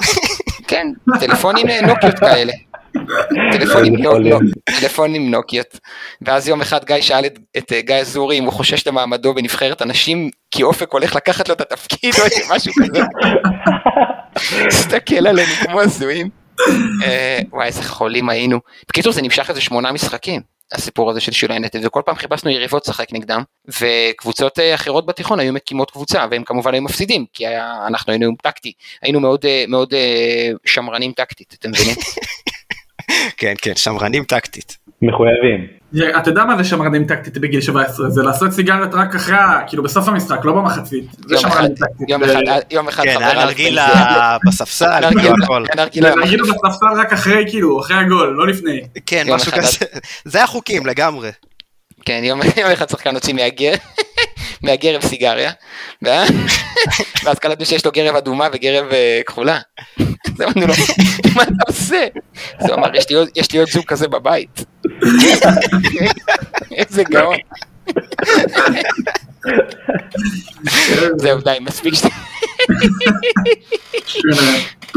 [0.69, 0.87] כן,
[1.21, 2.53] טלפונים אה, נוקיות כאלה.
[3.53, 4.43] טלפונים, נו- יכול להיות.
[4.43, 5.79] נו- טלפונים נוקיות.
[6.23, 9.83] ואז יום אחד גיא שאל את, את אה, גיא אזורי אם הוא חושש למעמדו בנבחרת
[9.83, 13.03] הנשים, כי אופק הולך לקחת לו את התפקיד או משהו כזה.
[14.69, 16.46] הסתכל עלינו כמו הזויים.
[17.05, 18.61] אה, וואי איזה חולים היינו.
[18.89, 20.57] בקיצור זה נמשך איזה שמונה משחקים.
[20.73, 23.43] הסיפור הזה של שיעור יונייטד וכל פעם חיפשנו יריבות לשחק נגדם
[23.81, 28.33] וקבוצות אה, אחרות בתיכון היו מקימות קבוצה והם כמובן היו מפסידים כי היה, אנחנו היינו
[28.43, 29.95] טקטי היינו מאוד אה, מאוד
[30.65, 31.95] שמרנים טקטית אתם מבינים
[33.37, 34.77] כן, כן, שמרנים טקטית.
[35.03, 35.67] מחויבים.
[36.19, 38.11] אתה יודע מה זה שמרנים טקטית בגיל 17?
[38.11, 39.37] זה לעשות סיגריות רק אחרי,
[39.69, 41.05] כאילו בסוף המשחק, לא במחצית.
[41.27, 42.09] זה יום אחד שמרנים טקטית.
[42.09, 42.41] יום אחד
[42.71, 44.39] יום אחד כן, חבר היה אלף נרגילה פנסיה.
[44.47, 45.65] בספסל, נרגילה, הכל.
[45.77, 48.81] נרגילה להגיד לו בספסל רק אחרי, כאילו, אחרי הגול, לא לפני.
[49.07, 49.87] כן, משהו כזה.
[50.25, 51.31] זה החוקים לגמרי.
[52.05, 53.73] כן, יום, יום אחד שחקן הוציא מהגר,
[54.63, 55.51] מהגרב סיגריה,
[56.03, 56.31] ואז
[57.25, 59.59] ואז קלטנו שיש לו גרב אדומה וגרב אה, כחולה.
[60.37, 60.75] אז אמרנו לו,
[61.35, 62.07] מה אתה עושה?
[62.59, 62.97] אז הוא אמר,
[63.37, 64.65] "יש לי עוד- זוג כזה בבית.
[66.77, 67.37] איזה גאון.
[71.17, 72.15] זהו, די, מספיק שטויות.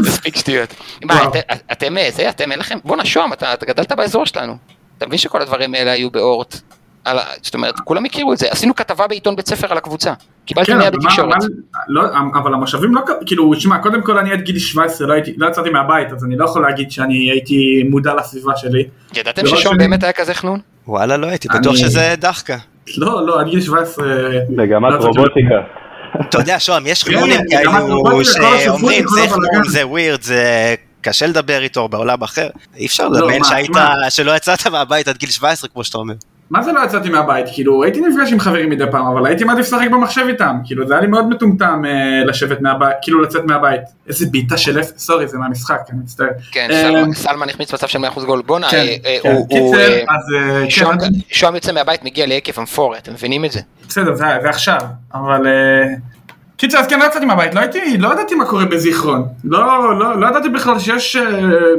[0.00, 0.74] מספיק שטויות.
[1.04, 1.24] מה.
[1.72, 4.56] אתם- אה, זה, אתם אין לכם, בואנה שוהם, אתה גדלת באזור שלנו.
[4.98, 6.60] אתה מבין שכל הדברים האלה היו באורט?
[7.04, 8.46] על ה- זאת אומרת, כולם הכירו את זה.
[8.50, 10.12] עשינו כתבה בעיתון בית ספר על הקבוצה.
[10.44, 11.36] קיבלתי כן, 100 אבל מה- בתקשורת.
[11.88, 12.02] לא,
[12.42, 15.70] אבל המושבים לא, כאילו, שמע, קודם כל אני עד גיל 17 לא הייתי, לא יצאתי
[15.70, 18.84] מהבית, אז אני לא יכול להגיד שאני הייתי מודע לסביבה שלי.
[19.16, 20.60] ידעתם ששום באמת היה כזה חנון?
[20.86, 22.56] וואלה, לא הייתי אני- בטוח שזה דחקה.
[22.96, 24.06] לא, לא, עד גיל 17...
[24.48, 25.54] מגמת לא רובוטיקה.
[26.28, 28.26] אתה יודע, שוהם, יש כן, חנונים כאלו השותפות
[28.64, 32.48] שאומרים, זה הבלגן." חנון, זה ווירד, זה קשה לדבר איתו בעולם אחר.
[32.76, 33.70] אי אפשר לא, לדמיין שהיית.
[34.10, 36.14] שלא יצאת מהבית עד גיל 17, כמו שאתה אומר.
[36.50, 37.46] מה זה לא יצאתי מהבית?
[37.54, 40.56] כאילו, הייתי נפגש עם חברים מדי פעם, אבל הייתי מעדיף לשחק במחשב איתם.
[40.64, 41.90] כאילו, זה היה לי מאוד מטומטם אה,
[42.26, 43.80] לשבת מהבית, כאילו לצאת מהבית.
[44.08, 46.26] איזה בעיטה של אפס, סורי, זה מהמשחק, אני מצטער.
[46.52, 48.42] כן, אה, סלמן- החמיץ מצב של 100% גול.
[48.46, 49.32] בואנה, כן, אה, אה, כן.
[49.32, 49.48] הוא-.
[49.48, 50.34] קיצר, אה, אז
[50.64, 53.60] אה, שוהם- כן, שוהם יוצא מהבית, מגיע להיקף אמפוריה, אתם מבינים את זה?
[53.88, 54.78] בסדר, זה זה עכשיו,
[55.14, 55.46] אבל...
[55.46, 55.94] אה,
[56.56, 59.26] קיצר, אז כן, לא יצאתי מהבית, לא הייתי, לא ידעתי מה קורה בזיכרון.
[59.44, 59.66] לא,
[59.98, 61.22] לא, לא ידעתי בכלל שיש אה,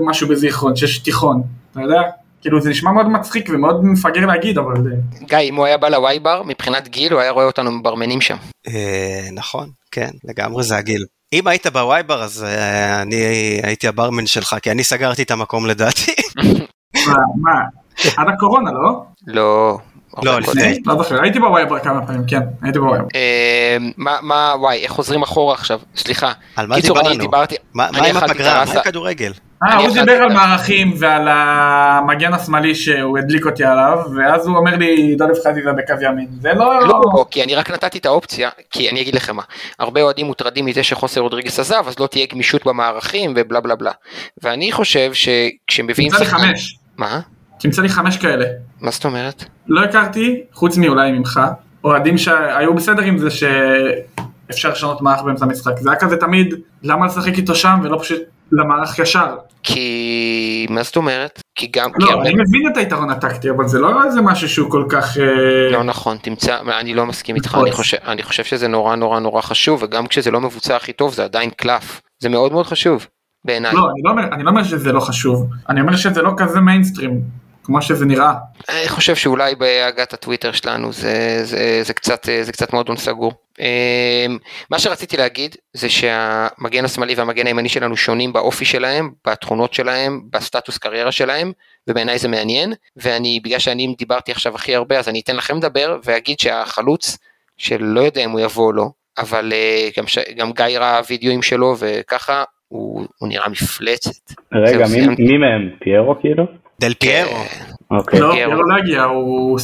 [0.02, 2.02] משהו בזיכרון, שיש תיכון, אתה יודע?
[2.42, 4.74] כאילו, זה נשמע מאוד מצחיק ומאוד מפגר להגיד, אבל...
[5.22, 8.38] גיא, אם הוא היה בא לווייבר, מבחינת גיל, הוא היה רואה אותנו מברמנים שם.
[8.68, 11.06] אה, נכון, כן, לגמרי זה הגיל.
[11.34, 13.16] אם היית בווייבר אז אה, אני
[13.64, 16.12] הייתי הברמן שלך, כי אני סגרתי את המקום לדעתי.
[17.08, 17.62] מה, מה,
[18.18, 19.04] עד הקורונה, לא?
[19.28, 19.78] לא.
[20.24, 20.40] לא.
[20.40, 20.80] לפני.
[20.86, 23.08] לא זוכר, הייתי בווייבר כמה פעמים, כן, הייתי בווייבר.
[23.16, 25.80] אה, מה, מה, וואי, איך חוזרים אחורה עכשיו?
[25.96, 26.32] סליחה.
[26.56, 27.24] על מה קיצור, אני דיברנו?
[27.24, 28.66] דיברתי, מה עם הפגרה?
[28.66, 28.72] מה.
[28.72, 29.32] עם כדורגל?
[29.64, 34.76] אה, הוא דיבר על מערכים ועל המגן השמאלי שהוא הדליק אותי עליו, ואז הוא אומר
[34.76, 36.28] לי, דולף חזיזה בקו ימין.
[36.40, 36.88] זה לא...
[36.88, 39.44] לא, כי אני רק נתתי את האופציה, כי אני אגיד לכם מה,
[39.80, 43.92] הרבה אוהדים מוטרדים מזה שחוסר רודריגס עזב, אז לא תהיה גמישות במערכים ובלה בלה בלה.
[44.44, 46.78] ואני חושב שכשמביאים תמצא לי חמש.
[46.98, 47.20] מה?
[47.60, 48.46] תמצא לי חמש כאלה.
[48.82, 49.44] מה זאת אומרת?
[49.68, 51.40] לא הכרתי, חוץ מאולי ממך,
[51.84, 55.74] אוהדים שהיו בסדר עם זה שאפשר לשנות מערך באמצע המשחק.
[55.78, 59.36] זה היה כזה תמיד, למה לשחק איתו שם ולא פשוט למערך ישר.
[59.64, 60.68] כי...
[60.70, 61.42] מה זאת אומרת?
[61.56, 61.92] כי גם...
[61.92, 64.86] כי לא, הרבה- אני מבין את היתרון הטקטי, אבל זה לא איזה משהו שהוא כל
[64.90, 65.18] כך...
[65.18, 67.62] אה, לא נכון, תמצא, אני לא מסכים איתך, נכון.
[67.62, 71.14] אני חושב, אני חושב שזה נורא נורא נורא חשוב, וגם כשזה לא מבוצע הכי טוב
[71.14, 73.08] זה עדיין קלף, זה מאוד מאוד חשוב,
[73.46, 73.74] בעיניי.
[73.74, 76.60] לא, אני לא אומר- אני לא אומר שזה לא חשוב, אני אומר שזה לא כזה
[76.60, 77.22] מיינסטרים,
[77.64, 78.34] כמו שזה נראה.
[78.70, 83.34] אני חושב שאולי בהגת הטוויטר שלנו זה, זה, זה, קצת, זה קצת מועדון סגור.
[83.60, 84.38] אמ,
[84.72, 90.78] מה שרציתי להגיד זה שהמגן השמאלי והמגן הימני שלנו שונים באופי שלהם, בתכונות שלהם, בסטטוס
[90.78, 91.52] קריירה שלהם,
[91.88, 95.98] ובעיניי זה מעניין, ואני, בגלל שאני דיברתי עכשיו הכי הרבה, אז אני אתן לכם לדבר,
[96.06, 97.18] ואגיד שהחלוץ,
[97.58, 98.86] שלא יודע אם הוא יבוא או לא,
[99.18, 100.18] אבל אה, גם, ש...
[100.38, 104.34] גם גיא ראה וידאוים שלו, וככה, הוא, הוא נראה מפלצת.
[104.54, 105.08] רגע, מי-.
[105.08, 105.70] מי מהם?
[105.80, 106.61] פיירו כאילו?
[106.82, 107.38] דל פיירו.
[107.92, 108.20] אוקיי.
[108.20, 108.52] לא, פיירו.
[108.52, 109.60] פיירו לא הגיע, הוא...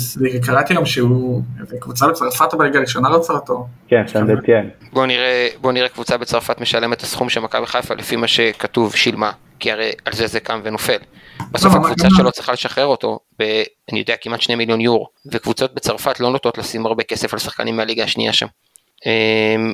[0.45, 1.41] קראתי היום שהוא...
[1.79, 3.67] קבוצה בצרפת בליגה הראשונה לא רוצה אותו.
[3.87, 4.69] כן, סנדטיין.
[4.93, 9.31] בואו נראה, בוא נראה קבוצה בצרפת משלמת את הסכום שמכבי חיפה לפי מה שכתוב שילמה
[9.59, 10.97] כי הרי על זה זה קם ונופל.
[11.51, 13.43] בסוף לא, הקבוצה אבל- שלו צריכה לשחרר אותו, ב,
[13.91, 17.77] אני יודע, כמעט 2 מיליון יורו, וקבוצות בצרפת לא נוטות לשים הרבה כסף על שחקנים
[17.77, 18.47] מהליגה השנייה שם.
[19.05, 19.73] אמ,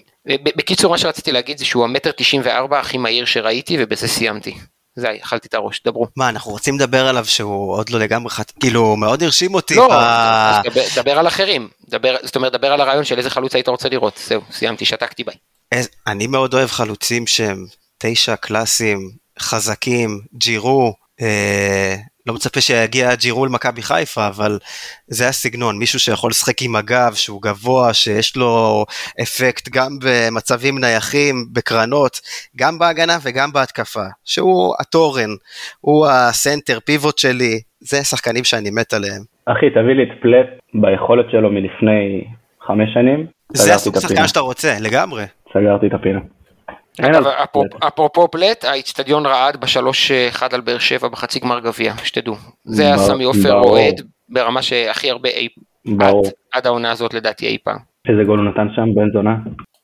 [0.57, 4.55] בקיצור, מה שרציתי להגיד זה שהוא המטר 94 הכי מהיר שראיתי, ובזה סיימתי.
[4.95, 6.07] זה, אכלתי את הראש, דברו.
[6.17, 8.51] מה, אנחנו רוצים לדבר עליו שהוא עוד לא לגמרי חת...
[8.59, 9.75] כאילו, מאוד הרשים אותי.
[9.75, 13.55] לא, ב- דבר, דבר על אחרים, דבר, זאת אומרת, דבר על הרעיון של איזה חלוץ
[13.55, 15.35] היית רוצה לראות, זהו, סיימתי, שתקתי ביי.
[15.71, 17.65] איז- אני מאוד אוהב חלוצים שהם
[17.97, 20.93] תשע קלאסים, חזקים, ג'ירו.
[21.21, 21.95] אה,
[22.27, 24.57] לא מצפה שיגיע ג'ירו למכבי חיפה, אבל
[25.07, 28.85] זה הסגנון, מישהו שיכול לשחק עם הגב, שהוא גבוה, שיש לו
[29.21, 32.19] אפקט גם במצבים נייחים, בקרנות,
[32.57, 35.29] גם בהגנה וגם בהתקפה, שהוא התורן,
[35.81, 39.21] הוא הסנטר, פיבוט שלי, זה שחקנים שאני מת עליהם.
[39.45, 42.23] אחי, תביא לי את פלט ביכולת שלו מלפני
[42.67, 43.25] חמש שנים.
[43.53, 43.99] זה הסוג.
[43.99, 45.23] שחקן שאתה רוצה, לגמרי.
[45.53, 46.19] סגרתי את הפינה.
[47.87, 52.35] אפרופו פלט, האיצטדיון רעד בשלוש אחד על באר שבע בחצי גמר גביע, שתדעו.
[52.63, 53.53] זה היה סמי עופר.
[53.53, 55.47] אוהד ברמה שהכי הרבה אי,
[55.85, 56.25] ברור.
[56.53, 57.77] עד, העונה הזאת לדעתי אי פעם.
[58.09, 59.35] איזה גול הוא נתן שם, בן זונה?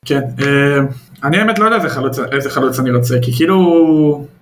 [0.04, 0.78] כן, אה,
[1.24, 1.76] אני האמת לא יודע
[2.32, 3.56] איזה חלוץ אני רוצה, כי כאילו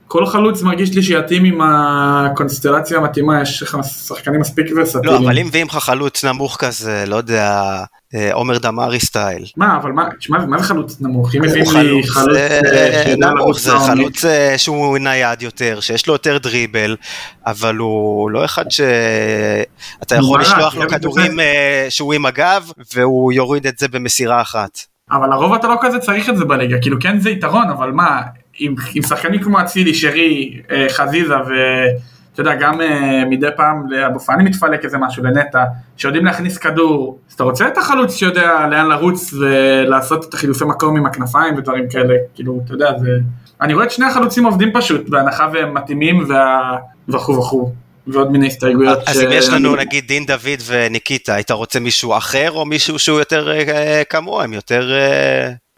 [0.09, 5.24] כל חלוץ מרגיש לי שיתאים עם הקונסטלציה המתאימה, יש לך שחקנים מספיק לא, ורסטיליים.
[5.24, 7.62] אבל אם מביאים לך חלוץ נמוך כזה, לא יודע,
[8.14, 9.44] אה, עומר דמארי style.
[9.56, 11.34] מה, אבל מה, תשמע, מה זה חלוץ נמוך?
[11.34, 13.70] אם מביאים הוא לי חלוץ אה, אה, נמוך, זה.
[13.70, 16.96] חלוץ אה, שהוא נייד יותר, שיש לו יותר דריבל,
[17.46, 23.32] אבל הוא לא אחד שאתה יכול וואלה, לשלוח לו כדורים אה, שהוא עם הגב, והוא
[23.32, 24.78] יוריד את זה במסירה אחת.
[25.11, 28.20] אבל לרוב אתה לא כזה צריך את זה בליגה, כאילו כן זה יתרון, אבל מה,
[28.59, 34.20] עם, עם שחקנים כמו אצילי, שרי, אה, חזיזה ואתה יודע, גם אה, מדי פעם לאבו
[34.20, 35.64] פאני מתפלק איזה משהו, לנטע,
[35.96, 40.96] שיודעים להכניס כדור, אז אתה רוצה את החלוץ שיודע לאן לרוץ ולעשות את החילופי מקום
[40.96, 43.09] עם הכנפיים ודברים כאלה, כאילו, אתה יודע, זה...
[43.61, 46.76] אני רואה את שני החלוצים עובדים פשוט, בהנחה והם מתאימים וה...
[47.09, 47.72] וכו' וכו',
[48.06, 48.98] ועוד מיני הסתייגויות.
[49.06, 53.18] אז אם יש לנו נגיד דין דוד וניקיטה, היית רוצה מישהו אחר או מישהו שהוא
[53.18, 54.92] יותר אה, כמוהם, יותר...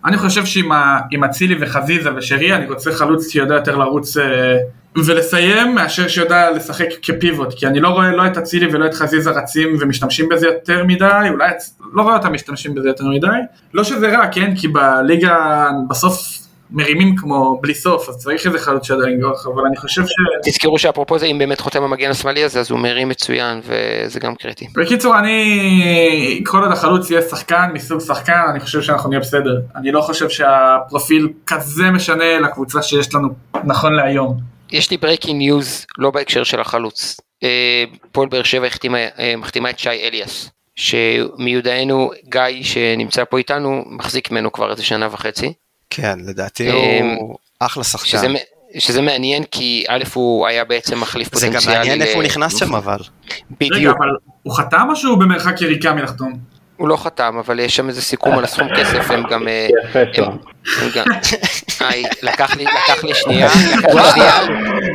[0.04, 4.56] אני חושב שעם אצילי וחזיזה ושרי אני רוצה חלוץ שיודע יותר לרוץ אה,
[4.96, 9.30] ולסיים מאשר שיודע לשחק כפיבוט כי אני לא רואה לא את אצילי ולא את חזיזה
[9.30, 11.50] רצים ומשתמשים בזה יותר מדי אולי
[11.92, 13.26] לא רואה אותם משתמשים בזה יותר מדי.
[13.74, 14.54] לא שזה רע כן?
[14.56, 16.39] כי בליגה בסוף
[16.72, 20.10] מרימים כמו בלי סוף אז צריך איזה חלוץ שיודע לנגוח אבל אני חושב ש...
[20.44, 24.34] תזכרו שאפרופו זה אם באמת חותם המגן השמאלי הזה אז הוא מרים מצוין וזה גם
[24.34, 24.66] קריטי.
[24.74, 29.92] בקיצור אני כל עוד החלוץ יהיה שחקן מסוג שחקן אני חושב שאנחנו נהיה בסדר אני
[29.92, 33.28] לא חושב שהפרופיל כזה משנה לקבוצה שיש לנו
[33.64, 34.36] נכון להיום.
[34.72, 37.16] יש לי breaking news לא בהקשר של החלוץ.
[37.42, 38.68] אה, פועל באר שבע
[39.18, 45.08] אה, מחתימה את שי אליאס שמיודענו גיא שנמצא פה איתנו מחזיק ממנו כבר איזה שנה
[45.12, 45.52] וחצי.
[45.90, 48.32] כן, לדעתי אה, הוא אחלה שזה, שחקן.
[48.32, 48.36] מ-
[48.78, 51.74] שזה מעניין כי א' הוא היה בעצם מחליף זה פוטנציאלי.
[51.74, 52.94] גם מעניין ל- איפה הוא נכנס שם אבל.
[52.96, 53.04] רגע,
[53.60, 53.96] בדיוק.
[53.98, 54.08] אבל
[54.42, 56.32] הוא חתם או שהוא במרחק יריקה מלחתום?
[56.76, 59.48] הוא לא חתם אבל יש שם איזה סיכום על הסכום כסף הם גם.
[59.48, 59.68] אה,
[62.22, 63.48] לקח לי לקח לי שנייה.
[63.78, 64.34] לקח לי שנייה.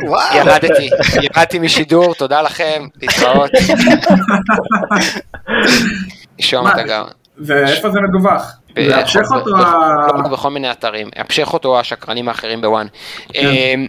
[0.08, 0.36] וואו.
[0.36, 0.90] ירדתי,
[1.22, 3.50] ירדתי משידור, תודה לכם, להתראות.
[6.40, 7.04] שוהם מה, אתה גר.
[7.38, 8.52] ואיפה זה מדווח?
[8.76, 9.50] המשך אותו
[10.32, 12.86] בכל מיני אתרים, המשך אותו השקרנים האחרים בוואן.
[13.32, 13.46] כן.
[13.46, 13.86] אמ,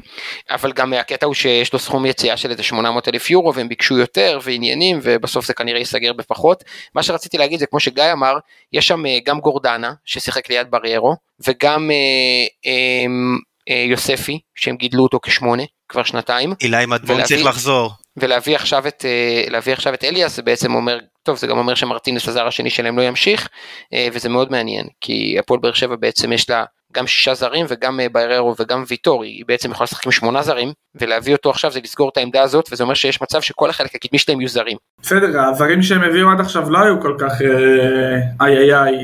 [0.50, 3.98] אבל גם הקטע הוא שיש לו סכום יציאה של איזה 800 אלף יורו והם ביקשו
[3.98, 6.64] יותר ועניינים ובסוף זה כנראה ייסגר בפחות.
[6.96, 8.34] מה שרציתי להגיד זה כמו שגיא אמר,
[8.74, 11.16] יש שם אה, גם גורדנה ששיחק ליד בריירו
[11.48, 13.38] וגם אה, אמ,
[13.70, 16.54] אה, יוספי שהם גידלו אותו כשמונה כבר שנתיים.
[16.62, 17.92] אילי מדמון צריך לחזור.
[18.18, 20.98] ולהביא עכשיו את אה, להביא עכשיו את אליאס זה בעצם אומר
[21.28, 23.48] טוב זה גם אומר שמרטינס הזר השני שלהם לא ימשיך
[23.94, 26.64] אה, וזה מאוד מעניין כי הפועל באר שבע בעצם יש לה
[26.94, 30.72] גם שישה זרים וגם אה, בררו וגם ויטור היא בעצם יכולה לשחק עם שמונה זרים
[30.96, 34.20] ולהביא אותו עכשיו זה לסגור את העמדה הזאת וזה אומר שיש מצב שכל החלק הקדמי
[34.20, 34.78] שלהם יהיו זרים.
[35.02, 38.96] בסדר, הזרים שהם הביאו עד עכשיו לא היו כל כך אה, איי איי איי,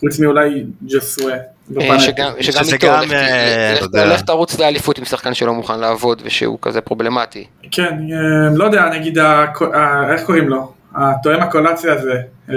[0.00, 1.34] חוץ מאולי ג'סווה.
[2.40, 4.14] שגם איתו גם, לך- אה, לך- אתה יודע.
[4.14, 7.44] לך תרוץ לאליפות עם שחקן שלא מוכן לעבוד ושהוא כזה פרובלמטי.
[7.70, 7.96] כן,
[8.56, 9.18] לא יודע, נגיד,
[10.12, 10.72] איך קוראים לו?
[10.98, 12.20] התואם הקולציה הזה.
[12.50, 12.54] אה,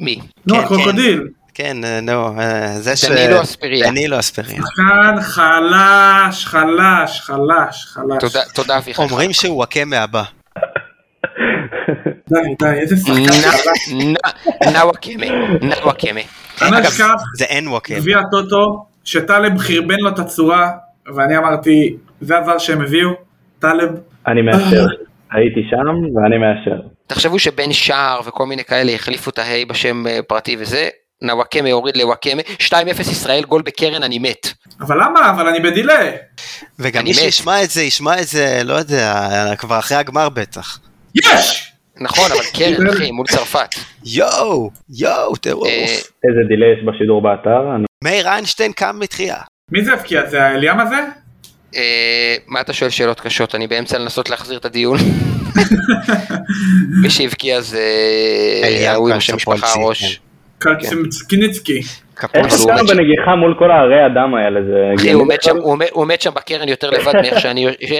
[0.00, 0.20] מי?
[0.46, 1.28] נו, כן, הקרוקודיל.
[1.54, 3.04] כן, אה, נו, אה, זה ש...
[3.04, 3.90] דנילו אספריה.
[3.90, 4.62] דנילו אספריה.
[4.62, 8.20] שחקן חלש, חלש, חלש, חלש.
[8.20, 9.02] תודה תודה אביחי.
[9.02, 10.22] אומרים שהוא וואקמה הבא.
[12.28, 13.92] די, די, איזה שחקן חלש.
[14.72, 15.26] נאוואקמה,
[15.62, 16.20] נאוואקמה.
[16.62, 17.96] אני לא אגב, אשכח, זה אין וואקמה.
[17.98, 20.70] גביע הטוטו, שטלב חרבן לו את הצורה,
[21.14, 23.10] ואני אמרתי, זה הזר שהם הביאו,
[23.58, 23.90] טלב,
[24.26, 24.86] אני מאשר.
[25.34, 26.82] הייתי שם ואני מאשר.
[27.06, 30.88] תחשבו שבן שער וכל מיני כאלה החליפו את ההי בשם אה, פרטי וזה,
[31.22, 34.46] נוואקמה יוריד לוואקמה, 2-0 ישראל, גול בקרן, אני מת.
[34.80, 35.30] אבל למה?
[35.30, 36.16] אבל אני בדיליי.
[36.78, 37.14] וגם מי.
[37.14, 39.14] שישמע את זה, ישמע את זה, לא יודע,
[39.58, 40.78] כבר אחרי הגמר בטח.
[41.14, 41.72] יש!
[42.00, 43.68] נכון, אבל קרן, אחי, מול צרפת.
[44.04, 45.66] יואו, יואו, טירוף.
[45.68, 47.60] אה, איזה דיליי יש בשידור באתר?
[48.04, 49.36] מאיר איינשטיין קם מתחייה.
[49.72, 50.26] מי זה הבקיע?
[50.26, 50.96] זה האליאם הזה?
[51.74, 53.54] אה, מה אתה שואל שאלות קשות?
[53.54, 54.98] אני באמצע לנסות להחזיר את הדיון.
[57.02, 57.82] מי שהבקיע זה
[58.64, 60.20] אליהו ההוא עם השם משפחה קלצ'פולצי, הראש.
[60.58, 61.80] קלצ'קיניצקי.
[62.34, 64.60] איך מת בנגיחה מול כל הערי הדם האלה?
[64.62, 65.56] זה אחי, הוא מת שם-
[66.22, 67.40] שם בקרן יותר לבד מאיך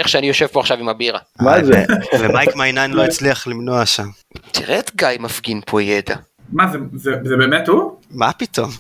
[0.09, 1.19] שאני- יושב פה עכשיו עם הבירה.
[1.41, 1.85] מה זה?
[2.21, 4.07] ומייק מיינן לא הצליח למנוע שם.
[4.53, 6.15] תראה את גיא מפגין פה ידע.
[6.53, 7.93] מה זה, זה, זה באמת הוא?
[8.11, 8.71] מה פתאום?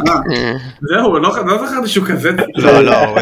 [0.00, 2.30] אה, זהו, לא, לא זכרתי שהוא כזה.
[2.56, 3.20] לא, לא, הוא 25-6.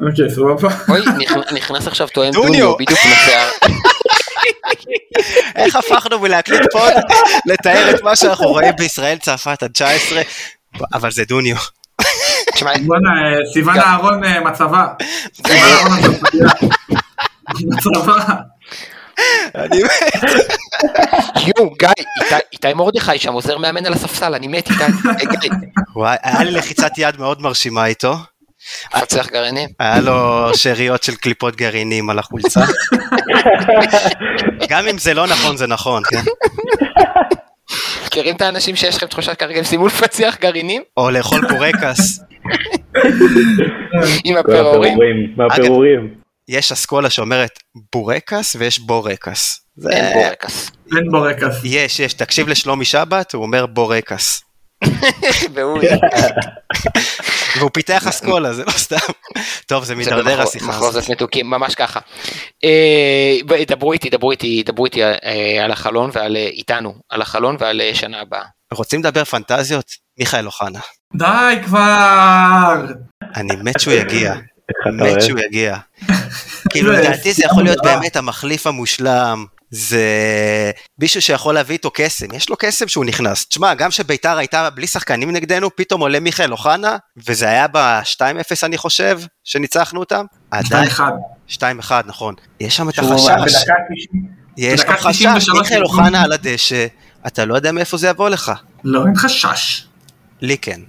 [0.00, 0.68] אוקיי, סבבה.
[0.88, 2.74] אוי, נכ- נכנס עכשיו תואם דוניו.
[2.76, 3.48] בדיוק עם השיער.
[5.56, 6.92] איך הפכנו מלהקליט פוד
[7.46, 10.22] לתאר את מה שאנחנו רואים בישראל צרפת עד 19?
[10.94, 11.56] אבל זה דוניו.
[12.86, 14.86] בואנה, אה, סיוון גם- אהרון אה, מצבה.
[15.36, 15.98] סיוון אהרון
[17.64, 18.34] מצבה.
[19.54, 20.22] אני מת.
[21.56, 21.88] יואו, גיא,
[22.52, 24.68] איתי- מרדכי שם עוזר מאמן על הספסל, אני מת
[25.20, 25.48] איתי.
[25.48, 25.58] אה,
[25.96, 28.14] וואי, היה לי לחיצת יד מאוד מרשימה איתו.
[28.96, 29.68] מפצח גרעינים.
[29.80, 32.60] היה לו שאריות של קליפות גרעינים על החולצה.
[34.68, 36.20] גם אם זה לא נכון, זה נכון, כן?
[38.06, 40.82] מכירים את האנשים שיש לכם תחושת כרגע הם סיימו לפצח גרעינים?
[40.96, 42.20] או לאכול בורקס.
[44.24, 44.36] עם?
[44.36, 44.98] הפירורים,
[45.36, 46.14] מהפירורים.
[46.48, 47.58] יש אסכולה שאומרת
[47.94, 49.60] בורקס ויש בורקס.
[49.76, 50.70] זה- אין בורקס.
[50.96, 51.56] אין בורקס.
[51.64, 54.42] יש, יש, תקשיב לשלומי שבת, הוא אומר בורקס.
[55.54, 55.80] והוא...
[57.72, 58.96] פיתח אסכולה, זה לא סתם.
[59.66, 60.82] טוב, זה מידרדר במחוז- השיחה הזאת.
[60.82, 62.00] מחוזות מתוקים, ממש ככה.
[62.64, 65.14] אה, דברו איתי, דברו איתי, דברו איתי אה,
[65.64, 68.44] על החלון ועל אה, איתנו, על החלון ועל שנה הבאה.
[68.72, 69.84] רוצים לדבר פנטזיות?
[70.18, 70.80] מיכאל אוחנה.
[71.16, 72.74] די כבר!
[73.36, 74.34] אני מת שהוא יגיע.
[74.92, 75.76] מת שהוא יגיע.
[76.70, 79.44] כאילו זה לדעתי זה יכול להיות באמת המחליף המושלם.
[79.70, 80.02] זה
[80.98, 83.46] מישהו שיכול להביא איתו קסם, יש לו קסם שהוא נכנס.
[83.46, 86.96] תשמע, גם שביתר הייתה בלי שחקנים נגדנו, פתאום עולה מיכאל אוחנה,
[87.26, 90.24] וזה היה ב-2-0 אני חושב, שניצחנו אותם.
[90.50, 91.00] עדיין, 2-1.
[91.48, 91.60] 2-1,
[92.06, 92.34] נכון.
[92.60, 93.74] יש שם את החשש, בדקה
[94.10, 94.38] 90.
[94.56, 96.86] יש גם חשש, 93 מיכאל אוחנה על הדשא,
[97.26, 98.52] אתה לא יודע מאיפה זה יבוא לך.
[98.84, 99.86] לא, אין חשש.
[100.40, 100.80] לי כן.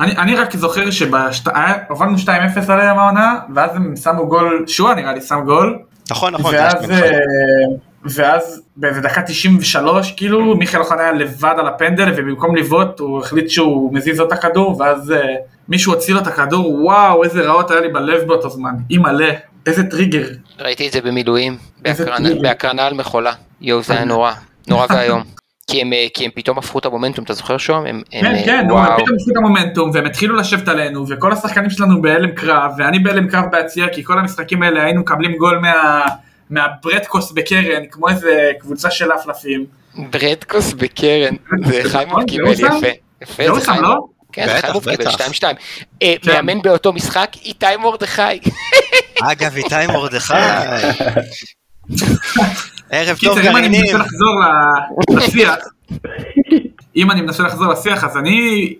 [0.00, 2.28] אני, אני רק זוכר שהובלנו 2-0
[2.72, 5.78] עליהם העונה, ואז הם שמו גול, שועה נראה לי שם גול,
[6.10, 6.90] נכון, נכון, ואז.
[6.90, 7.10] אה,
[8.04, 13.48] ואז באיזה דקה 93 כאילו מיכאל אוחנה היה לבד על הפנדל ובמקום לבעוט הוא החליט
[13.50, 15.34] שהוא מזיז לו את הכדור ואז אה,
[15.68, 19.30] מישהו הוציא לו את הכדור וואו איזה רעות היה לי בלב באותו זמן אימא'לה
[19.66, 20.26] איזה טריגר
[20.60, 21.56] ראיתי את זה במילואים,
[22.42, 23.32] בהקרנה- על מכולה.
[23.60, 24.32] יואו, זה היה נורא,
[24.68, 25.37] נורא ואיום.
[25.68, 27.86] כי הם, אה, כי הם פתאום הפכו את המומנטום, אתה זוכר שוהם?
[27.86, 29.02] הם, הם, כן אה, כן נו, וואו.
[29.02, 33.28] פתאום עשו את המומנטום והם התחילו לשבת עלינו וכל השחקנים שלנו בהלם קרב ואני בהלם
[33.28, 36.00] קרב ביציע כי כל המשחקים האלה היינו מקבלים גול מה...
[36.50, 39.66] מהברדקוס בקרן כמו איזה קבוצה של אפלפים.
[39.94, 41.34] ברדקוס בקרן,
[41.66, 42.66] זה חיימוב זה קיבל שם?
[42.66, 42.86] יפה.
[43.22, 43.90] יפה, זה שם, חיימוב.
[43.90, 44.06] לא?
[44.32, 45.40] כן, בטח, חיימוב קיבל בטח.
[45.40, 45.44] 2-2.
[46.02, 46.32] אה, כן.
[46.32, 48.22] מאמן באותו משחק, איתי מרדכי.
[49.22, 50.34] אגב, איתי מרדכי.
[52.90, 53.82] ערב טוב קיצר, אם אני גרעינים.
[53.82, 54.34] מנסה לחזור
[55.10, 55.56] לשיח,
[56.96, 58.74] אם אני מנסה לחזור לשיח, אז אני,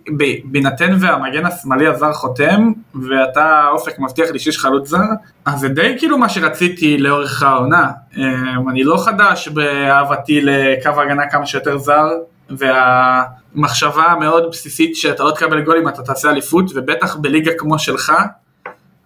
[0.45, 4.99] בהינתן והמגן השמאלי הזר חותם, ואתה אופק מבטיח לי שיש חלוץ זר,
[5.45, 7.91] אז זה די כאילו מה שרציתי לאורך העונה.
[8.17, 12.09] אמ, אני לא חדש באהבתי לקו הגנה כמה שיותר זר,
[12.51, 18.13] והמחשבה המאוד בסיסית שאתה לא תקבל גולים אתה תעשה אליפות, ובטח בליגה כמו שלך,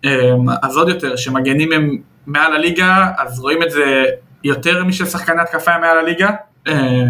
[0.05, 0.11] אמ,
[0.63, 1.97] אז עוד יותר, שמגנים הם
[2.27, 4.05] מעל הליגה, אז רואים את זה
[4.45, 6.31] יותר משל שחקני התקפה מעל הליגה.
[6.69, 7.03] אה,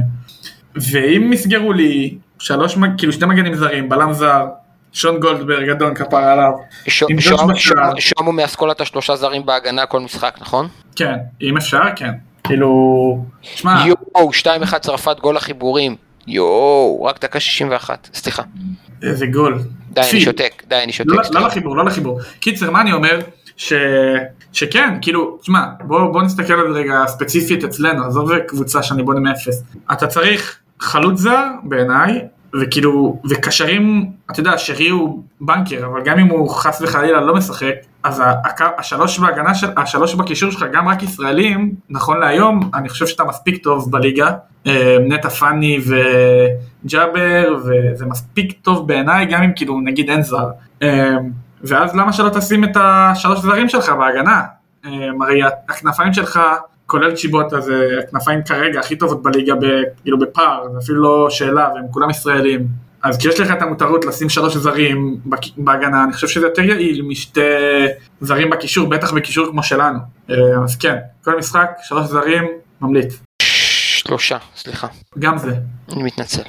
[0.76, 4.46] ואם יסגרו לי שלוש, כאילו שני מגנים זרים, בלם זר,
[4.92, 6.50] שון גולדברג, אדון כפרה עליו,
[6.86, 7.74] ש- עם שוהם- ג'וש בשער.
[7.84, 10.68] שוהם- שוהם הוא מאסכולת השלושה זרים בהגנה כל משחק, נכון?
[10.96, 12.10] כן, אם אפשר, כן.
[12.44, 12.68] כאילו,
[13.42, 15.96] שמע, יואו, 2-1 צרפת גול החיבורים.
[16.26, 18.42] יואו, רק דקה 61, סליחה.
[19.02, 19.58] איזה גול.
[19.90, 20.20] די, אני.
[20.20, 21.10] שותק, די, אני שותק.
[21.10, 21.46] לא, לא.
[21.46, 22.20] לחיבור, לא לחיבור.
[22.40, 23.18] קיצר, מה אני אומר?
[23.62, 23.72] ש...
[24.52, 29.20] שכן, כאילו, תשמע, בוא, בוא נסתכל על זה רגע ספציפית אצלנו, עזוב קבוצה שאני בונה
[29.20, 29.64] מאפס.
[29.92, 32.20] אתה צריך חלוץ זר, בעיניי,
[32.60, 37.74] וכאילו, וקשרים, אתה יודע, שרי הוא בנקר, אבל גם אם הוא חס וחלילה לא משחק,
[38.02, 38.22] אז
[38.78, 43.62] השלוש בהגנה של, השלוש בקישור שלך, גם רק ישראלים, נכון להיום, אני חושב שאתה מספיק
[43.62, 44.30] טוב בליגה.
[44.66, 45.80] אה, נטע פאני
[46.84, 50.48] וג'אבר, וזה מספיק טוב בעיניי, גם אם כאילו נגיד אין זר.
[51.62, 54.42] ואז למה שלא תשים את השלוש זרים שלך בהגנה?
[54.84, 54.90] אה,
[55.20, 56.40] הרי הכנפיים שלך,
[56.86, 61.68] כולל צ'יבוטה זה הכנפיים כרגע הכי טובות בליגה, ב- כאילו בפער, זה אפילו לא שאלה,
[61.74, 62.66] והם כולם ישראלים.
[63.02, 65.16] אז כשיש לך את המותרות לשים שלוש זרים
[65.56, 67.40] בהגנה, אני חושב שזה יותר יעיל משתי
[68.20, 69.98] זרים בקישור, בטח בקישור כמו שלנו.
[70.30, 72.44] אה, אז כן, כל משחק, שלוש זרים,
[72.80, 73.22] ממליץ.
[73.42, 74.86] שלושה, סליחה,
[75.18, 75.54] גם זה.
[75.92, 76.42] אני מתנצל.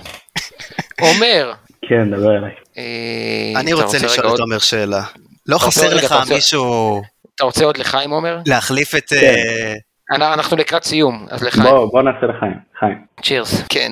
[1.01, 1.53] עומר,
[1.89, 2.51] כן, דבר אליי.
[2.77, 5.03] אה, אני רוצה לשאול את עומר שאלה.
[5.47, 7.01] לא חסר לך מישהו
[7.35, 8.37] אתה רוצה עוד לחיים עומר?
[8.47, 9.09] להחליף את...
[9.09, 9.15] כן.
[9.15, 9.73] אה,
[10.15, 11.63] אנ- אנחנו לקראת סיום, אז לחיים.
[11.63, 12.97] בוא, בוא נעשה לחיים, חיים.
[13.23, 13.63] צ'ירס.
[13.69, 13.91] כן.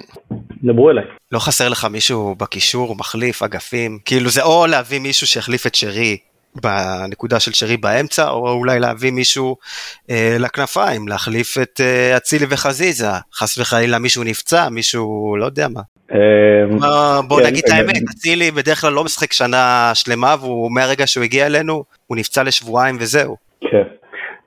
[0.64, 1.04] דברו אליי.
[1.32, 4.00] לא חסר לך מישהו בקישור, מחליף, אגפים?
[4.06, 6.18] כאילו זה או להביא מישהו שיחליף את שרי
[6.56, 9.56] בנקודה של שרי באמצע, או אולי להביא מישהו
[10.10, 13.08] אה, לכנפיים, להחליף את אה, אצילי וחזיזה.
[13.34, 15.82] חס וחלילה מישהו נפצע, מישהו לא יודע מה.
[16.14, 17.76] אה, בוא, בוא כן, נגיד את כן.
[17.76, 22.44] האמת, אצילי בדרך כלל לא משחק שנה שלמה, והוא מהרגע שהוא הגיע אלינו, הוא נפצע
[22.44, 23.36] לשבועיים וזהו.
[23.62, 23.84] כן.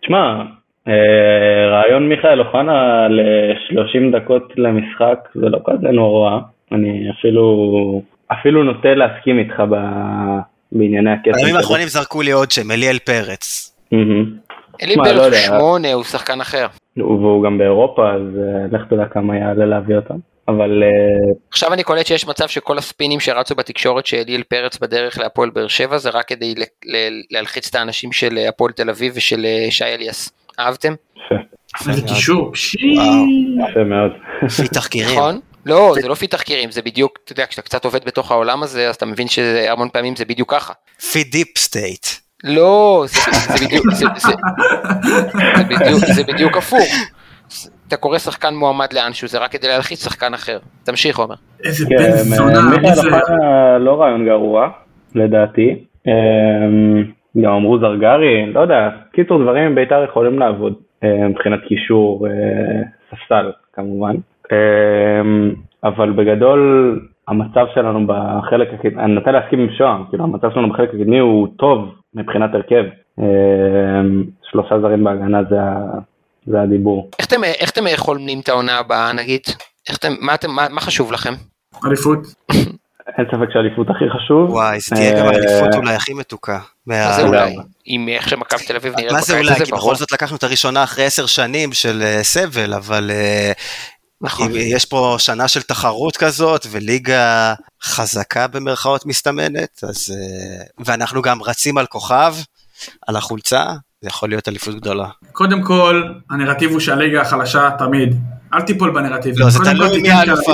[0.03, 0.43] תשמע,
[0.89, 6.39] אה, רעיון מיכאל אוחנה ל-30 דקות למשחק זה לא כזה נורא.
[6.73, 8.03] אני אפילו,
[8.33, 11.37] אפילו נוטה להסכים איתך ב- בענייני הכסף.
[11.37, 11.57] בימים.
[11.57, 13.77] האחרונים זרקו לי עוד שם, אליאל פרץ.
[13.93, 14.25] מהמם.
[14.83, 15.39] אלי תשמע, לא בערך יודע.
[15.39, 16.66] שמונה, הוא שחקן אחר.
[16.97, 20.14] והוא גם באירופה, אז אה, לך תדע כמה יעלה להביא אותם.
[20.49, 25.51] אבל אה, עכשיו אני קולט שיש מצב שכל הספינים שרצו בתקשורת שאליאל פרץ בדרך להפועל
[25.51, 26.55] באר שבע זה רק כדי
[27.31, 30.33] להלחיץ את האנשים של הפועל תל אביב ושל אה, שי אליאס.
[30.59, 30.93] אהבתם?
[31.77, 32.09] יפה, מאוד.
[32.09, 32.79] קישור, פשי.
[33.70, 34.12] יפה מאוד.
[34.43, 35.18] לפי תחקירים.
[35.18, 35.41] נכון?
[35.67, 38.89] לא, זה לא לפי תחקירים, זה בדיוק, אתה יודע, כשאתה קצת עובד בתוך העולם הזה,
[38.89, 40.73] אז אתה מבין שהמון פעמים זה בדיוק ככה.
[40.99, 42.07] לפי deep state.
[42.45, 44.29] לא, זה, זה בדיוק, זה, זה,
[45.57, 46.89] זה, בדיוק, זה בדיוק הפוך.
[47.89, 50.59] אתה קורא שחקן מועמד לאנשהו, זה רק כדי להלחיץ שחקן אחר.
[50.85, 51.35] תמשיך עומר.
[51.65, 53.01] איזה כן, בן זונה, מי מיכאל זה?
[53.07, 54.69] אוחנה לא רעיון גרוע,
[55.15, 55.85] לדעתי.
[56.09, 56.12] אה,
[57.43, 62.83] גם אמרו זרגרי, לא יודע, קיצור דברים עם בית"ר יכולים לעבוד אה, מבחינת קישור, אה,
[63.11, 64.15] ספסל כמובן.
[64.53, 65.20] אה,
[65.84, 70.88] אבל בגדול המצב שלנו בחלק הקדמי, אני נוטה להסכים עם שוהם, כאילו המצב שלנו בחלק
[70.88, 72.84] הקדמי הוא טוב מבחינת הרכב.
[73.20, 73.24] אה,
[74.51, 75.57] שלושה זרים בהגנה זה,
[76.47, 77.11] זה הדיבור.
[77.18, 79.40] איך אתם, איך אתם חולמים את העונה הבאה, נגיד?
[79.88, 81.32] איך אתם, מה, אתם, מה, מה חשוב לכם?
[81.86, 82.18] אליפות.
[83.18, 84.51] אין ספק שהאליפות הכי חשוב.
[84.51, 86.59] וואי, זה תהיה גם אה, האליפות אולי הכי מתוקה.
[86.86, 87.22] מה זה.
[87.22, 87.57] אולי?
[87.84, 89.57] עם איך שמכבי תל אביב נראית מה זה בקיץ אולי?
[89.57, 89.72] הזה, כי.
[89.72, 93.53] בכל זאת לקחנו את הראשונה אחרי עשר שנים של אה, סבל, אבל אה,
[94.25, 94.53] נכון.
[94.55, 100.14] יש פה שנה של תחרות כזאת, וליגה חזקה במרכאות מסתמנת, אז...
[100.16, 102.35] אה, ואנחנו גם רצים על כוכב,
[103.07, 103.64] על החולצה,
[104.01, 105.09] זה יכול להיות אליפות גדולה.
[105.33, 108.20] קודם כל, הנרטיב הוא שהליגה החלשה תמיד.
[108.55, 109.35] אל תיפול בנרטיב.
[109.39, 110.53] לא, זה תלוי מי תיתן האלופה.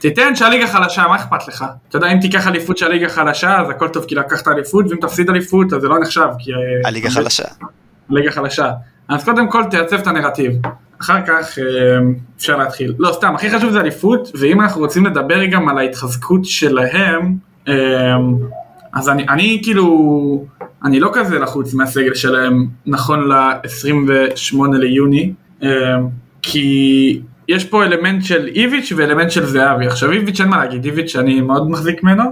[0.00, 1.64] תיתן שהליגה חלשה, מה אכפת לך?
[1.88, 5.30] אתה יודע, אם תיקח אליפות שהליגה חלשה, אז הכל טוב כי לקחת אליפות, ואם תפסיד
[5.30, 6.50] אליפות, אז זה לא נחשב, כי...
[6.52, 7.44] אה, הליגה חלשה.
[8.10, 8.70] ליגה חלשה.
[9.08, 10.52] אז קודם כל תייצב את הנרטיב.
[11.00, 11.64] אחר כך אה,
[12.36, 12.94] אפשר להתחיל.
[12.98, 17.36] לא, סתם, הכי חשוב זה אליפות, ואם אנחנו רוצים לדבר גם על ההתחזקות שלהם,
[17.68, 18.16] אה,
[18.92, 20.44] אז אני, אני כאילו,
[20.84, 25.32] אני לא כזה לחוץ מהסגל שלהם נכון ל-28 ליוני,
[25.62, 25.68] אה,
[26.42, 29.86] כי יש פה אלמנט של איביץ' ואלמנט של זהבי.
[29.86, 32.24] עכשיו איביץ' אין מה להגיד, איביץ' אני מאוד מחזיק ממנו,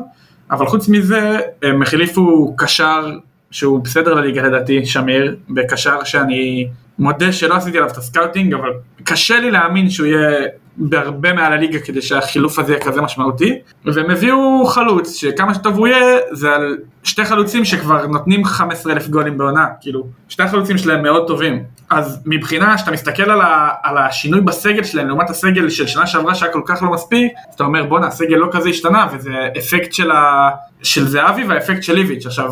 [0.50, 3.10] אבל חוץ מזה הם החליפו קשר
[3.52, 8.70] שהוא בסדר לליגה לדעתי, שמיר, בקשר שאני מודה שלא עשיתי עליו את ה scouting, אבל
[9.04, 10.46] קשה לי להאמין שהוא יהיה
[10.76, 15.86] בהרבה מעל הליגה כדי שהחילוף הזה יהיה כזה משמעותי, והם הביאו חלוץ שכמה שטוב הוא
[15.86, 21.02] יהיה, זה על שתי חלוצים שכבר נותנים 15 אלף גולים בעונה, כאילו, שתי החלוצים שלהם
[21.02, 21.62] מאוד טובים.
[21.90, 26.34] אז מבחינה שאתה מסתכל על, ה, על השינוי בסגל שלהם לעומת הסגל של שנה שעברה
[26.34, 29.92] שהיה כל כך לא מספיק, אז אתה אומר בואנה הסגל לא כזה השתנה וזה אפקט
[29.92, 30.50] של, ה,
[30.82, 32.50] של זהבי והאפקט של איביץ' עכשיו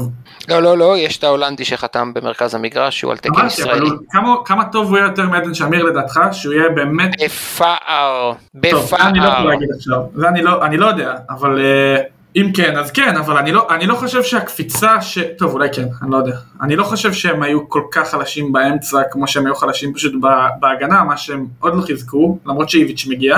[0.49, 3.89] לא, לא, לא, יש את ההולנדי שחתם במרכז המגרש, שהוא על תקן ישראלי.
[3.89, 8.33] הוא- כמה, כמה טוב הוא יהיה יותר מעדן שמיר לדעתך, שהוא יהיה באמת בפער,
[8.71, 9.45] טוב, זה אני לא יכול בפער.
[9.47, 11.97] להגיד עכשיו, זה אני לא, אני לא יודע, אבל אה,
[12.37, 15.19] אם כן, אז כן, אבל אני לא, אני לא חושב שהקפיצה ש...
[15.39, 16.37] טוב, אולי כן, אני לא יודע.
[16.63, 20.13] אני לא חושב שהם היו כל כך חלשים באמצע, כמו שהם היו חלשים פשוט
[20.61, 23.37] בהגנה, מה שהם עוד לא חיזקו, למרות שאיביץ' מגיע.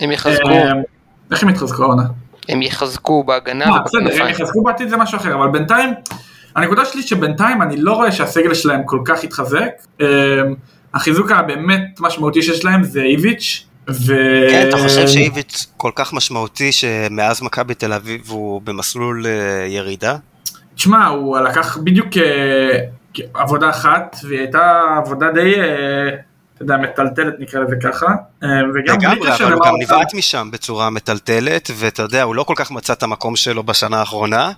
[0.00, 0.72] הם יחזקו, אה,
[1.30, 2.02] איך הם יתחזקו העונה?
[2.50, 4.28] הם יחזקו בהגנה אה, בסדר, הם.
[4.30, 5.90] יחזקו בעתיד זה משהו אחר, אבל בינתיים,
[6.56, 9.70] הנקודה שלי שבינתיים אני לא רואה שהסגל שלהם כל כך התחזק.
[10.00, 10.06] אה,
[10.94, 14.14] החיזוק הבאמת משמעותי שיש להם זה איביץ', ו...
[14.50, 20.16] כן, אתה חושב שאיביץ' כל כך משמעותי שמאז מכבי תל אביב הוא במסלול אה, ירידה?
[20.74, 22.78] תשמע, הוא לקח בדיוק אה,
[23.34, 25.54] עבודה אחת, והיא הייתה עבודה די,
[26.62, 28.06] אתה יודע, מטלטלת נקרא לזה ככה.
[28.42, 28.48] אה,
[28.84, 29.74] לגמרי, אבל הוא גם.
[29.82, 33.98] נבעט משם בצורה מטלטלת, ואתה יודע, הוא לא כל כך מצא את המקום שלו בשנה
[34.00, 34.52] האחרונה,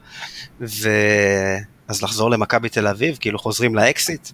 [1.88, 4.28] אז לחזור למכבי תל אביב, כאילו חוזרים לאקסית?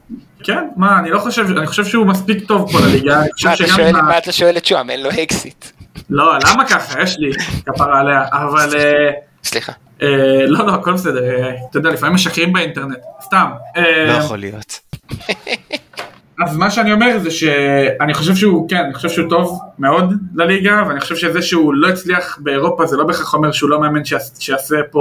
[0.44, 3.54] כן, מה, אני לא חושב, אני חושב שהוא מספיק טוב פה לליגה, אני חושב מה
[3.54, 5.64] אתה שגם שואל- עם ה- מה אתה שואל את שוהם, אין לו אקסית.
[6.10, 7.32] לא, למה ככה, יש לי
[7.66, 9.10] כפרה עליה, אבל אה,
[9.44, 9.72] סליחה.
[10.02, 10.08] אה,
[10.46, 11.20] לא, לא, הכל בסדר,
[11.70, 13.50] אתה יודע, לפעמים משקרים באינטרנט, סתם.
[14.06, 14.80] לא יכול להיות.
[16.46, 20.82] אז מה שאני אומר זה שאני חושב שהוא, כן, אני חושב שהוא טוב מאוד לליגה,
[20.88, 24.40] ואני חושב שזה שהוא לא הצליח באירופה זה לא בהכרח אומר שהוא לא מאמן שיעש-
[24.40, 25.00] שיעשה פה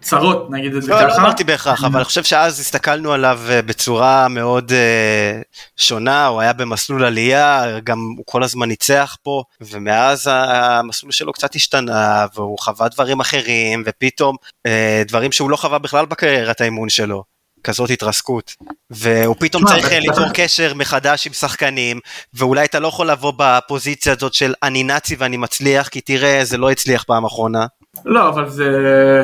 [0.00, 1.22] צרות, נגיד את זה לא, לא ככה.
[1.22, 5.40] אמרתי בהכרח, אבל אני חושב שאז הסתכלנו עליו אה, בצורה מאוד אה,
[5.76, 11.54] שונה, הוא היה במסלול עלייה, גם הוא כל הזמן ניצח פה, ומאז המסלול שלו קצת
[11.54, 14.36] השתנה, והוא חווה דברים אחרים, ופתאום
[14.66, 17.24] אה, דברים שהוא לא חווה בכלל בקריירת האימון שלו.
[17.64, 18.56] כזאת התרסקות,
[18.90, 22.00] והוא פתאום צריך אה, ליצור קשר מחדש עם שחקנים,
[22.34, 26.56] ואולי אתה לא יכול לבוא בפוזיציה הזאת של אני נאצי ואני מצליח, כי תראה, זה
[26.56, 27.66] לא הצליח פעם אחרונה.
[28.04, 28.68] לא, אבל זה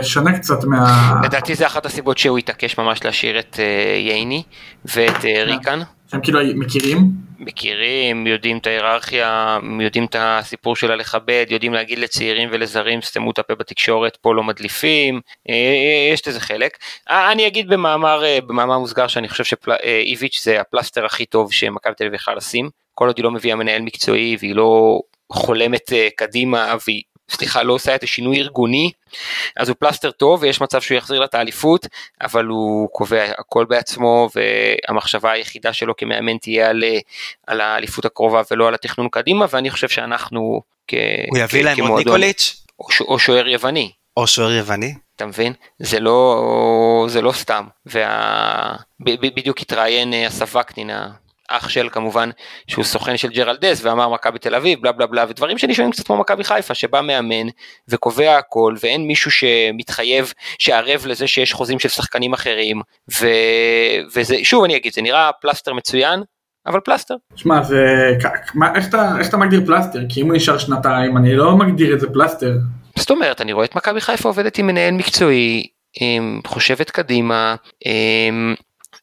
[0.03, 1.15] שונה קצת מה...
[1.25, 4.43] לדעתי זה אחת הסיבות שהוא התעקש ממש להשאיר את אה, ייני
[4.85, 5.81] ואת אה, ריקן.
[6.11, 7.11] שהם כאילו מכירים?
[7.39, 13.39] מכירים, יודעים את ההיררכיה, יודעים את הסיפור שלה לכבד, יודעים להגיד לצעירים ולזרים, סתמו את
[13.39, 16.79] הפה בתקשורת, פה לא מדליפים, אה, יש לזה חלק.
[17.11, 22.15] אני אגיד במאמר, במאמר מוסגר שאני חושב שאיביץ' זה הפלסטר הכי טוב שמכבי תל אביב
[22.15, 25.01] יכולה לשים, כל עוד היא לא מביאה מנהל מקצועי והיא לא
[25.33, 28.91] חולמת קדימה והיא, סליחה, לא עושה את השינוי ארגוני,
[29.57, 31.87] אז הוא פלסטר טוב ויש מצב שהוא יחזיר לה את האליפות,
[32.21, 36.85] אבל הוא קובע הכל בעצמו והמחשבה היחידה שלו כמאמן תהיה על,
[37.47, 40.95] על האליפות הקרובה ולא על התכנון קדימה, ואני חושב שאנחנו כ...
[41.31, 43.91] הוא יביא כ- להם עוד ניקוליץ', או, ש- או שוער יווני.
[44.17, 44.95] או שוער יווני.
[45.17, 45.53] אתה מבין?
[45.79, 47.65] זה לא, זה לא סתם.
[47.87, 48.75] וה...
[49.01, 50.91] ב- ב- בדיוק התראיין אה, אסף וקנין,
[51.49, 52.31] האח של כמובן,
[52.67, 56.17] שהוא סוכן של ג'רלדס, ואמר מכבי תל אביב, בלה בלה בלה, ודברים שנשמעים קצת כמו
[56.17, 57.47] מכבי חיפה, שבא מאמן
[57.89, 62.81] וקובע הכל, ואין מישהו שמתחייב, שערב לזה שיש חוזים של שחקנים אחרים,
[63.21, 63.27] ו...
[64.15, 66.23] וזה, שוב אני אגיד, זה נראה פלסטר מצוין,
[66.67, 67.15] אבל פלסטר.
[67.37, 67.85] שמע, זה...
[68.55, 69.99] מה- איך אתה- איך אתה מגדיר פלסטר?
[70.09, 72.53] כי אם הוא נשאר שנתיים, אני לא מגדיר את זה פלסטר.
[72.99, 75.67] זאת אומרת, אני רואה את מכבי חיפה עובדת עם מנהל מקצועי,
[76.47, 77.55] חושבת קדימה,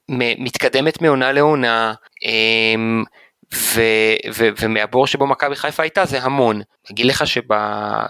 [0.09, 1.93] מתקדמת מעונה לעונה,
[2.25, 3.03] אמ,
[4.61, 6.61] ומהבור שבו מכבי חיפה הייתה זה המון.
[6.91, 7.41] אגיד לך שב...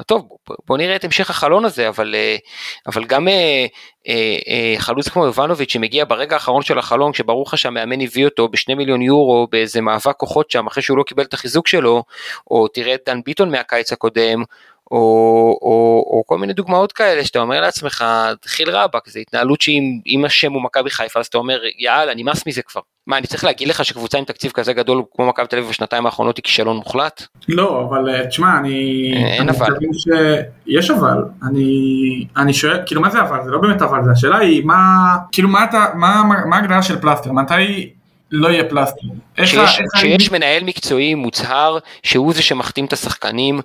[0.07, 0.27] טוב,
[0.67, 2.35] בוא- נראה את המשך החלון הזה, אבל, אה,
[2.87, 3.65] אבל גם אה,
[4.07, 8.75] אה, חלוץ כמו יובנוביץ' שמגיע ברגע האחרון של החלון, כשברור לך שהמאמן הביא אותו בשני
[8.75, 12.03] מיליון יורו באיזה מאבק כוחות שם, אחרי שהוא לא קיבל את החיזוק שלו,
[12.51, 14.43] או תראה את דן ביטון מהקיץ הקודם,
[14.91, 14.97] או,
[15.61, 18.05] או, או כל מיני דוגמאות כאלה שאתה אומר לעצמך,
[18.45, 22.47] חיל רבאק, זו התנהלות שאם אם השם הוא מכבי חיפה, אז אתה אומר, יאללה, נמאס
[22.47, 22.81] מזה כבר.
[23.07, 26.05] מה, אני צריך להגיד לך שקבוצה עם תקציב כזה גדול כמו מכבי תל אביב בשנתיים
[26.05, 27.23] האחרונות היא כישלון מוחלט?
[27.47, 29.11] לא, אבל אה, תשמע, אני...
[29.39, 29.67] אין אבל.
[29.93, 30.07] ש...
[30.67, 31.17] יש אבל.
[31.49, 31.69] אני...
[32.37, 33.39] אני שואל, כאילו מה זה אבל?
[33.45, 34.77] זה לא באמת אבל, זה השאלה היא מה...
[35.31, 35.85] כאילו מה אתה...
[35.95, 37.31] מה ההגדרה של פלסטר?
[37.31, 37.89] מתי
[38.31, 39.07] לא יהיה פלסטר?
[39.37, 43.59] איך ה- שיש, איך ה- שיש מנהל מקצועי מוצהר שהוא זה שמחתים את השחקנים,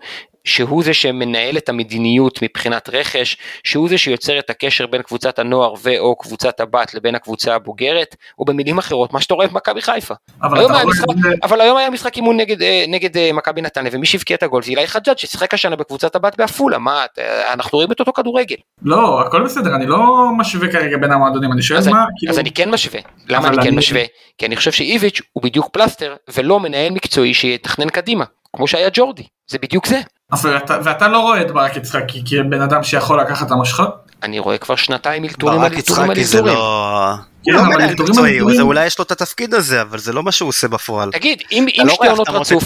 [0.45, 5.75] שהוא זה שמנהל את המדיניות מבחינת רכש, שהוא זה שיוצר את הקשר בין קבוצת הנוער
[5.83, 10.15] ו/או קבוצת הבת לבין הקבוצה הבוגרת, או במילים אחרות, מה שאתה רואה במכבי חיפה.
[10.43, 13.61] אבל היום היה משחק, זה- אבל היום היה משחק אימון נגד, אה, נגד אה, מכבי
[13.63, 17.53] נתניה, ומי שהבקיע את הגול זה אילי חג'אג' ששיחק השנה בקבוצת הבת בעפולה, מה, אתה-
[17.53, 18.57] אנחנו רואים את אותו כדורגל.
[18.83, 20.07] לא, הכל בסדר, אני לא
[20.39, 22.33] משווה כרגע בין המועדונים, אני שואל אז, מה, אני, כאילו...
[22.33, 23.01] אז אני כן משווה.
[23.29, 24.03] למה אבל אני כן אני- משווה?
[24.39, 28.25] כי אני חושב שאיביץ' הוא בדיוק פלסטר ולא מנהל מקצועי שיתכנן קדימה,
[28.57, 30.01] כמו שהיה ג'ורדי, זה בדיוק זה.
[30.33, 33.95] אבל אתה- ואתה לא רואה את ברק יצחקי כבן אדם שיכול לקחת את המושכות?
[34.23, 36.57] אני רואה כבר שנתיים אלתורים ברק על אלתורים על יצחקי זה אלתורים.
[36.59, 37.15] לא...
[37.45, 40.13] כן, לא אבל מנהל מקצועי, אלתורים- זה אולי יש לו את התפקיד הזה, אבל זה
[40.13, 41.11] לא מה שהוא עושה בפועל.
[41.13, 42.65] תגיד, אם, לא שתי עונות רצוף,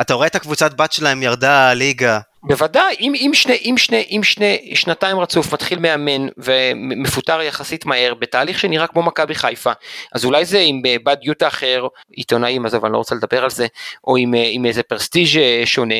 [0.00, 2.18] אתה רואה את הקבוצת בת שלהם ירדה ליגה.
[2.42, 8.14] בוודאי, אם, אם, שני, אם, שני, אם שני, שנתיים רצוף מתחיל מאמן ומפוטר יחסית מהר
[8.14, 9.72] בתהליך שנראה כמו מכבי חיפה,
[10.14, 11.86] אז אולי זה עם אה, בד יוטה אחר,
[12.16, 13.66] עיתונאים עזוב אני לא רוצה לדבר על זה,
[14.06, 15.94] או עם, אה, עם איזה פרסטיג' אה, שונה,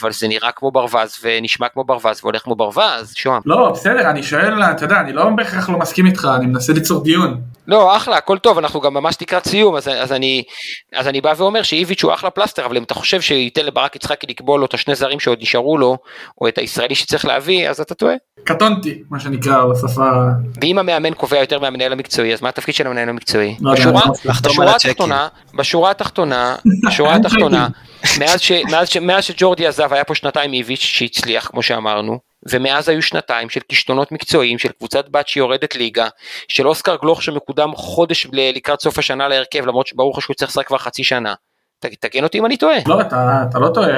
[0.00, 3.40] אבל זה נראה כמו ברווז ונשמע כמו ברווז והולך כמו ברווז, שוהם.
[3.46, 7.04] לא, בסדר, אני שואל, אתה יודע, אני לא בהכרח לא מסכים איתך, אני מנסה ליצור
[7.04, 7.40] דיון.
[7.68, 10.42] לא, אחלה, הכל טוב, אנחנו גם ממש לקראת סיום, אז, אז, אני,
[10.94, 14.26] אז אני בא ואומר שאיביץ' הוא אחלה פלסטר, אבל אם אתה חושב שייתן לברק יצחקי
[14.26, 15.98] לקבוע לו את השני זרים שעוד נשארו לו,
[16.40, 18.14] או את הישראלי שצריך להביא, אז אתה טועה.
[18.44, 20.10] קטונתי, מה שנקרא בשפה...
[20.62, 23.56] ואם המאמן קובע יותר מהמנהל המקצועי, אז מה התפקיד של המנהל המקצועי?
[23.60, 24.02] לא בשורה.
[24.74, 26.56] התחתונה, בשורה התחתונה,
[26.86, 27.68] בשורה התחתונה,
[28.18, 32.88] מאז, ש, מאז, ש, מאז שג'ורדי עזב היה פה שנתיים איביץ' שהצליח כמו שאמרנו, ומאז
[32.88, 36.08] היו שנתיים של כישלונות מקצועיים של קבוצת בת שיורדת ליגה,
[36.48, 40.66] של אוסקר גלוך שמקודם חודש לקראת סוף השנה להרכב למרות שברור לך שהוא צריך לשחק
[40.66, 41.34] כבר חצי שנה.
[41.80, 42.76] ת- תקן אותי אם אני טועה.
[42.86, 43.88] לא, אתה, אתה לא טועה,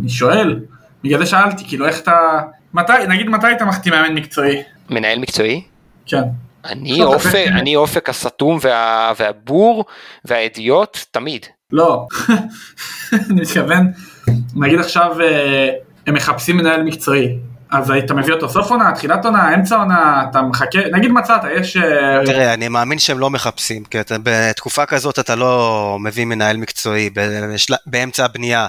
[0.00, 0.60] אני שואל,
[1.04, 2.40] בגלל זה שאלתי, כאילו איך אתה...
[2.74, 4.62] מתי, נגיד מתי אתה מחתים מאמן מקצועי?
[4.90, 5.62] מנהל מקצועי?
[6.06, 6.22] כן.
[6.64, 9.84] אני אופק, אני אופק הסתום וה, והבור
[10.24, 11.46] והידיעות תמיד.
[11.72, 12.06] לא,
[13.12, 13.92] אני מתכוון,
[14.56, 15.68] נגיד עכשיו אה,
[16.06, 17.38] הם מחפשים מנהל מקצועי,
[17.70, 21.76] אז היית מביא אותו סוף עונה, תחילת עונה, אמצע עונה, אתה מחכה, נגיד מצאת, יש...
[21.76, 26.56] אה, תראה, אני מאמין שהם לא מחפשים, כי אתה, בתקופה כזאת אתה לא מביא מנהל
[26.56, 27.74] מקצועי בשל...
[27.86, 28.66] באמצע הבנייה.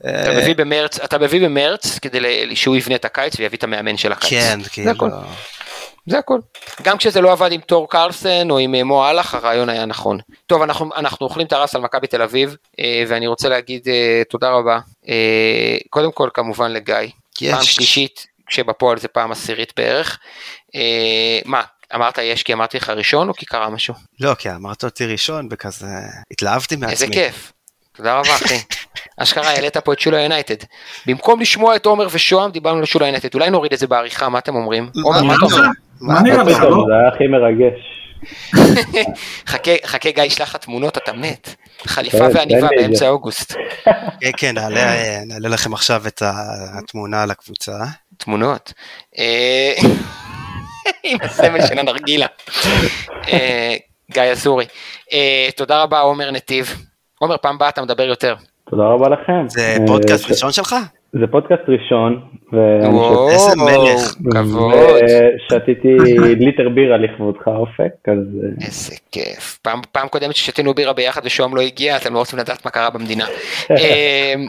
[0.00, 4.12] אתה מביא במרץ, אתה מביא במרץ כדי שהוא יבנה את הקיץ ויביא את המאמן של
[4.12, 4.30] הקיץ.
[4.30, 4.92] כן, כאילו.
[6.06, 6.40] זה הכל.
[6.82, 10.18] גם כשזה לא עבד עם תור קרלסן או עם אה, מו אהלך, הרעיון היה נכון.
[10.46, 14.22] טוב, אנחנו, אנחנו אוכלים את הרס על מכבי תל אביב, אה, ואני רוצה להגיד אה,
[14.30, 14.78] תודה רבה.
[15.90, 16.94] קודם כל, כמובן לגיא.
[17.40, 17.54] יש.
[17.54, 20.18] פעם שלישית, כשבפועל זה פעם עשירית בערך.
[21.44, 21.62] מה,
[21.94, 23.94] אמרת יש כי אמרתי לך ראשון או כי קרה משהו?
[24.20, 25.86] לא, כי אמרת אותי ראשון וכזה
[26.30, 26.92] התלהבתי מעצמי.
[26.92, 27.52] איזה כיף.
[27.92, 28.58] תודה רבה אחי.
[29.18, 30.66] אשכרה העלית פה את שולה יונייטד.
[31.06, 33.34] במקום לשמוע את עומר ושוהם דיברנו על שולה יונייטד.
[33.34, 34.90] אולי נוריד את זה בעריכה, מה אתם אומרים?
[35.04, 35.68] עומר, מה אתה אומר?
[36.00, 36.62] מה נראה לך?
[36.62, 36.84] לא?
[36.88, 37.96] זה היה הכי מרגש.
[39.86, 41.54] חכה גיא ישלח לך תמונות אתה מת.
[41.86, 43.54] חליפה ועניבה באמצע אוגוסט.
[44.20, 44.54] כן כן
[45.26, 46.22] נעלה לכם עכשיו את
[46.78, 47.72] התמונה על הקבוצה.
[48.16, 48.72] תמונות.
[49.18, 49.72] אה,
[51.04, 52.26] עם הסמל של הנרגילה.
[53.28, 53.76] אה,
[54.12, 54.66] גיא אזורי.
[55.12, 56.76] אה, תודה רבה עומר נתיב.
[57.18, 58.34] עומר פעם באה אתה מדבר יותר.
[58.70, 59.48] תודה רבה לכם.
[59.48, 60.74] זה פודקאסט ראשון שלך?
[61.12, 62.20] זה פודקאסט ראשון.
[62.92, 64.74] וואו, איזה מלך, כבוד.
[64.74, 65.88] ושתיתי
[66.44, 68.18] ליטר בירה לכבודך אופק, אז...
[68.66, 69.58] איזה כיף.
[69.62, 72.90] פעם, פעם קודמת ששתינו בירה ביחד ושוהם לא הגיע, אתם לא רוצים לדעת מה קרה
[72.90, 73.24] במדינה.
[73.70, 74.46] אמ,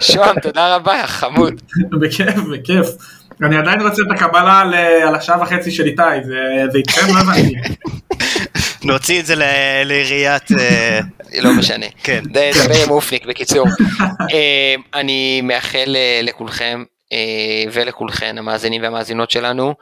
[0.00, 1.60] שוהם, תודה רבה, חמוד.
[2.00, 2.86] בכיף, בכיף.
[3.42, 4.60] אני עדיין רוצה את הקבלה
[5.08, 6.02] על השעה וחצי של איתי,
[6.72, 7.14] זה איתכם?
[7.14, 7.54] לא הבנתי.
[8.84, 9.34] נוציא את זה
[9.84, 10.52] לעיריית...
[10.58, 11.00] אה,
[11.38, 11.86] לא משנה.
[12.02, 12.20] כן.
[12.24, 13.66] דבר עם אופניק בקיצור.
[14.34, 16.84] אה, אני מאחל אה, לכולכם
[17.72, 19.74] ולכולכן המאזינים והמאזינות שלנו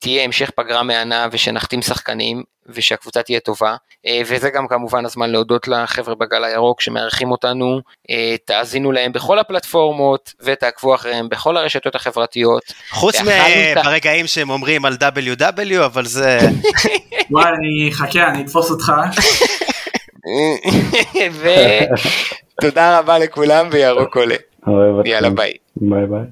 [0.00, 3.76] שתהיה המשך פגרה מהנה ושנחתים שחקנים ושהקבוצה תהיה טובה
[4.26, 7.80] וזה גם כמובן הזמן להודות לחבר'ה בגל הירוק שמארחים אותנו
[8.44, 12.62] תאזינו להם בכל הפלטפורמות ותעקבו אחריהם בכל הרשתות החברתיות.
[12.90, 13.16] חוץ
[13.84, 16.38] מהרגעים שהם אומרים על WW אבל זה
[17.30, 18.92] וואי, אני חכה, אני אתפוס אותך.
[22.58, 24.36] ותודה רבה לכולם וירוק עולה.
[25.04, 25.52] יאללה ביי.
[25.76, 26.24] ביי ביי.